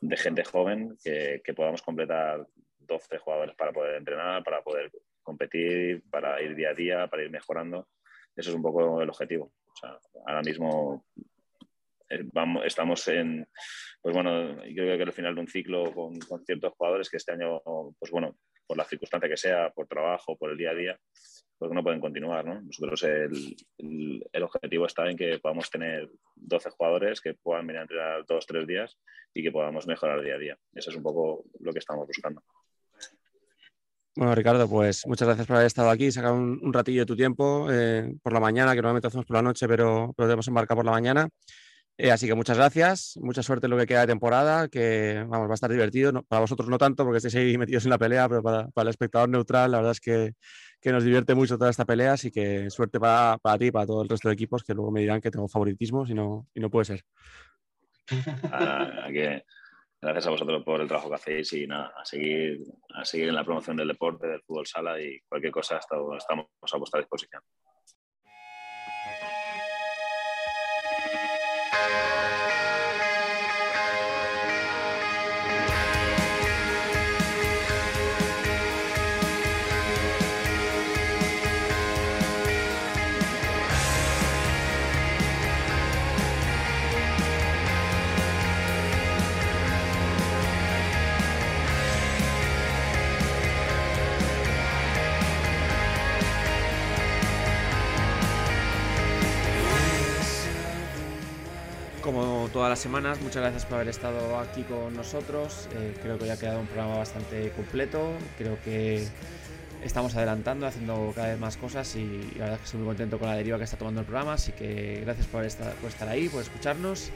[0.00, 2.46] de, gente joven que, que, podamos completar
[2.78, 4.90] 12 jugadores para poder entrenar, para poder
[5.22, 7.88] competir, para ir día a día, para ir mejorando.
[8.36, 9.52] Eso es un poco el objetivo.
[9.72, 11.04] O sea, ahora mismo
[12.08, 13.46] eh, vamos, estamos en,
[14.00, 16.14] pues bueno, yo creo que al final de un ciclo con,
[16.44, 17.60] ciertos jugadores que este año,
[17.98, 21.00] pues bueno, por la circunstancia que sea, por trabajo, por el día a día,
[21.58, 22.60] pues no pueden continuar, ¿no?
[22.60, 28.26] Nosotros el, objetivo está en que podamos tener 12 jugadores que puedan venir a entrenar
[28.26, 28.98] dos, tres días
[29.32, 30.58] y que podamos mejorar día a día.
[30.74, 32.42] Eso es un poco lo que estamos buscando.
[34.14, 37.68] Bueno, Ricardo, pues muchas gracias por haber estado aquí, sacar un, ratillo de tu tiempo
[37.70, 40.86] eh, por la mañana, que normalmente hacemos por la noche, pero, pero debemos embarcar por
[40.86, 41.28] la mañana.
[41.98, 45.48] Eh, así que muchas gracias, mucha suerte en lo que queda de temporada, que vamos,
[45.48, 46.22] va a estar divertido.
[46.24, 49.30] para vosotros no tanto, porque estáis ahí metidos en la pelea, pero para, el espectador
[49.30, 50.34] neutral, la verdad es que,
[50.86, 52.12] que, nos divierte mucho toda esta pelea.
[52.12, 54.92] Así que suerte para, para ti y para todo el resto de equipos, que luego
[54.92, 57.02] me dirán que tengo favoritismo y no, y no puede ser.
[58.52, 59.08] Ah,
[60.00, 62.60] gracias a vosotros por el trabajo que hacéis y nada, a seguir,
[62.94, 66.76] a seguir en la promoción del deporte, del fútbol sala y cualquier cosa, estamos a
[66.76, 67.42] vuestra disposición.
[102.78, 103.20] Semanas.
[103.20, 105.68] Muchas gracias por haber estado aquí con nosotros.
[105.72, 108.12] Eh, creo que hoy ha quedado un programa bastante completo.
[108.38, 109.06] Creo que
[109.82, 112.04] estamos adelantando, haciendo cada vez más cosas y,
[112.36, 114.34] la verdad es que estoy muy contento con la deriva que está tomando el programa.
[114.34, 117.10] Así que gracias por estar, ahí, por escucharnos.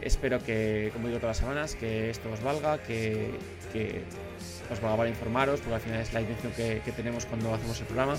[0.00, 3.30] Espero que, como digo todas las semanas, que esto os valga, que,
[4.70, 7.80] os valga para informaros, porque al final es la intención que, que tenemos cuando hacemos
[7.80, 8.16] el programa.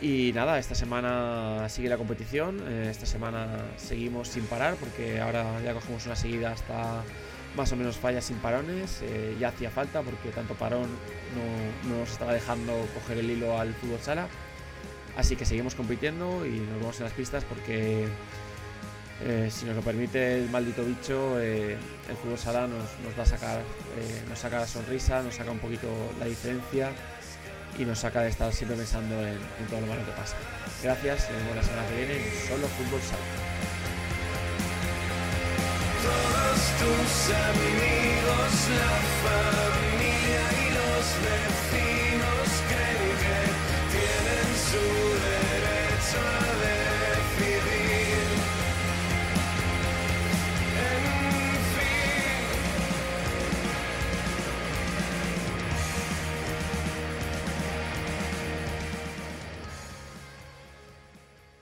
[0.00, 5.60] Y nada, esta semana sigue la competición, eh, esta semana seguimos sin parar porque ahora
[5.64, 7.02] ya cogemos una seguida hasta
[7.56, 10.88] más o menos fallas sin parones, eh, ya hacía falta porque tanto parón
[11.34, 14.28] no, nos estaba dejando coger el hilo al fútbol sala.
[15.16, 18.06] Así que seguimos compitiendo y nos vemos en las pistas porque
[19.20, 21.76] eh, si nos lo permite el maldito bicho, eh,
[22.08, 25.58] el fútbol sala nos, va a sacar, eh, nos saca la sonrisa, nos saca un
[25.58, 25.88] poquito
[26.20, 26.92] la diferencia
[27.78, 29.38] y nos saca de estar siempre pensando en,
[29.70, 30.36] todo lo malo que pasa.
[30.82, 33.22] Gracias, nos vemos la semana que viene en Solo Fútbol Sala.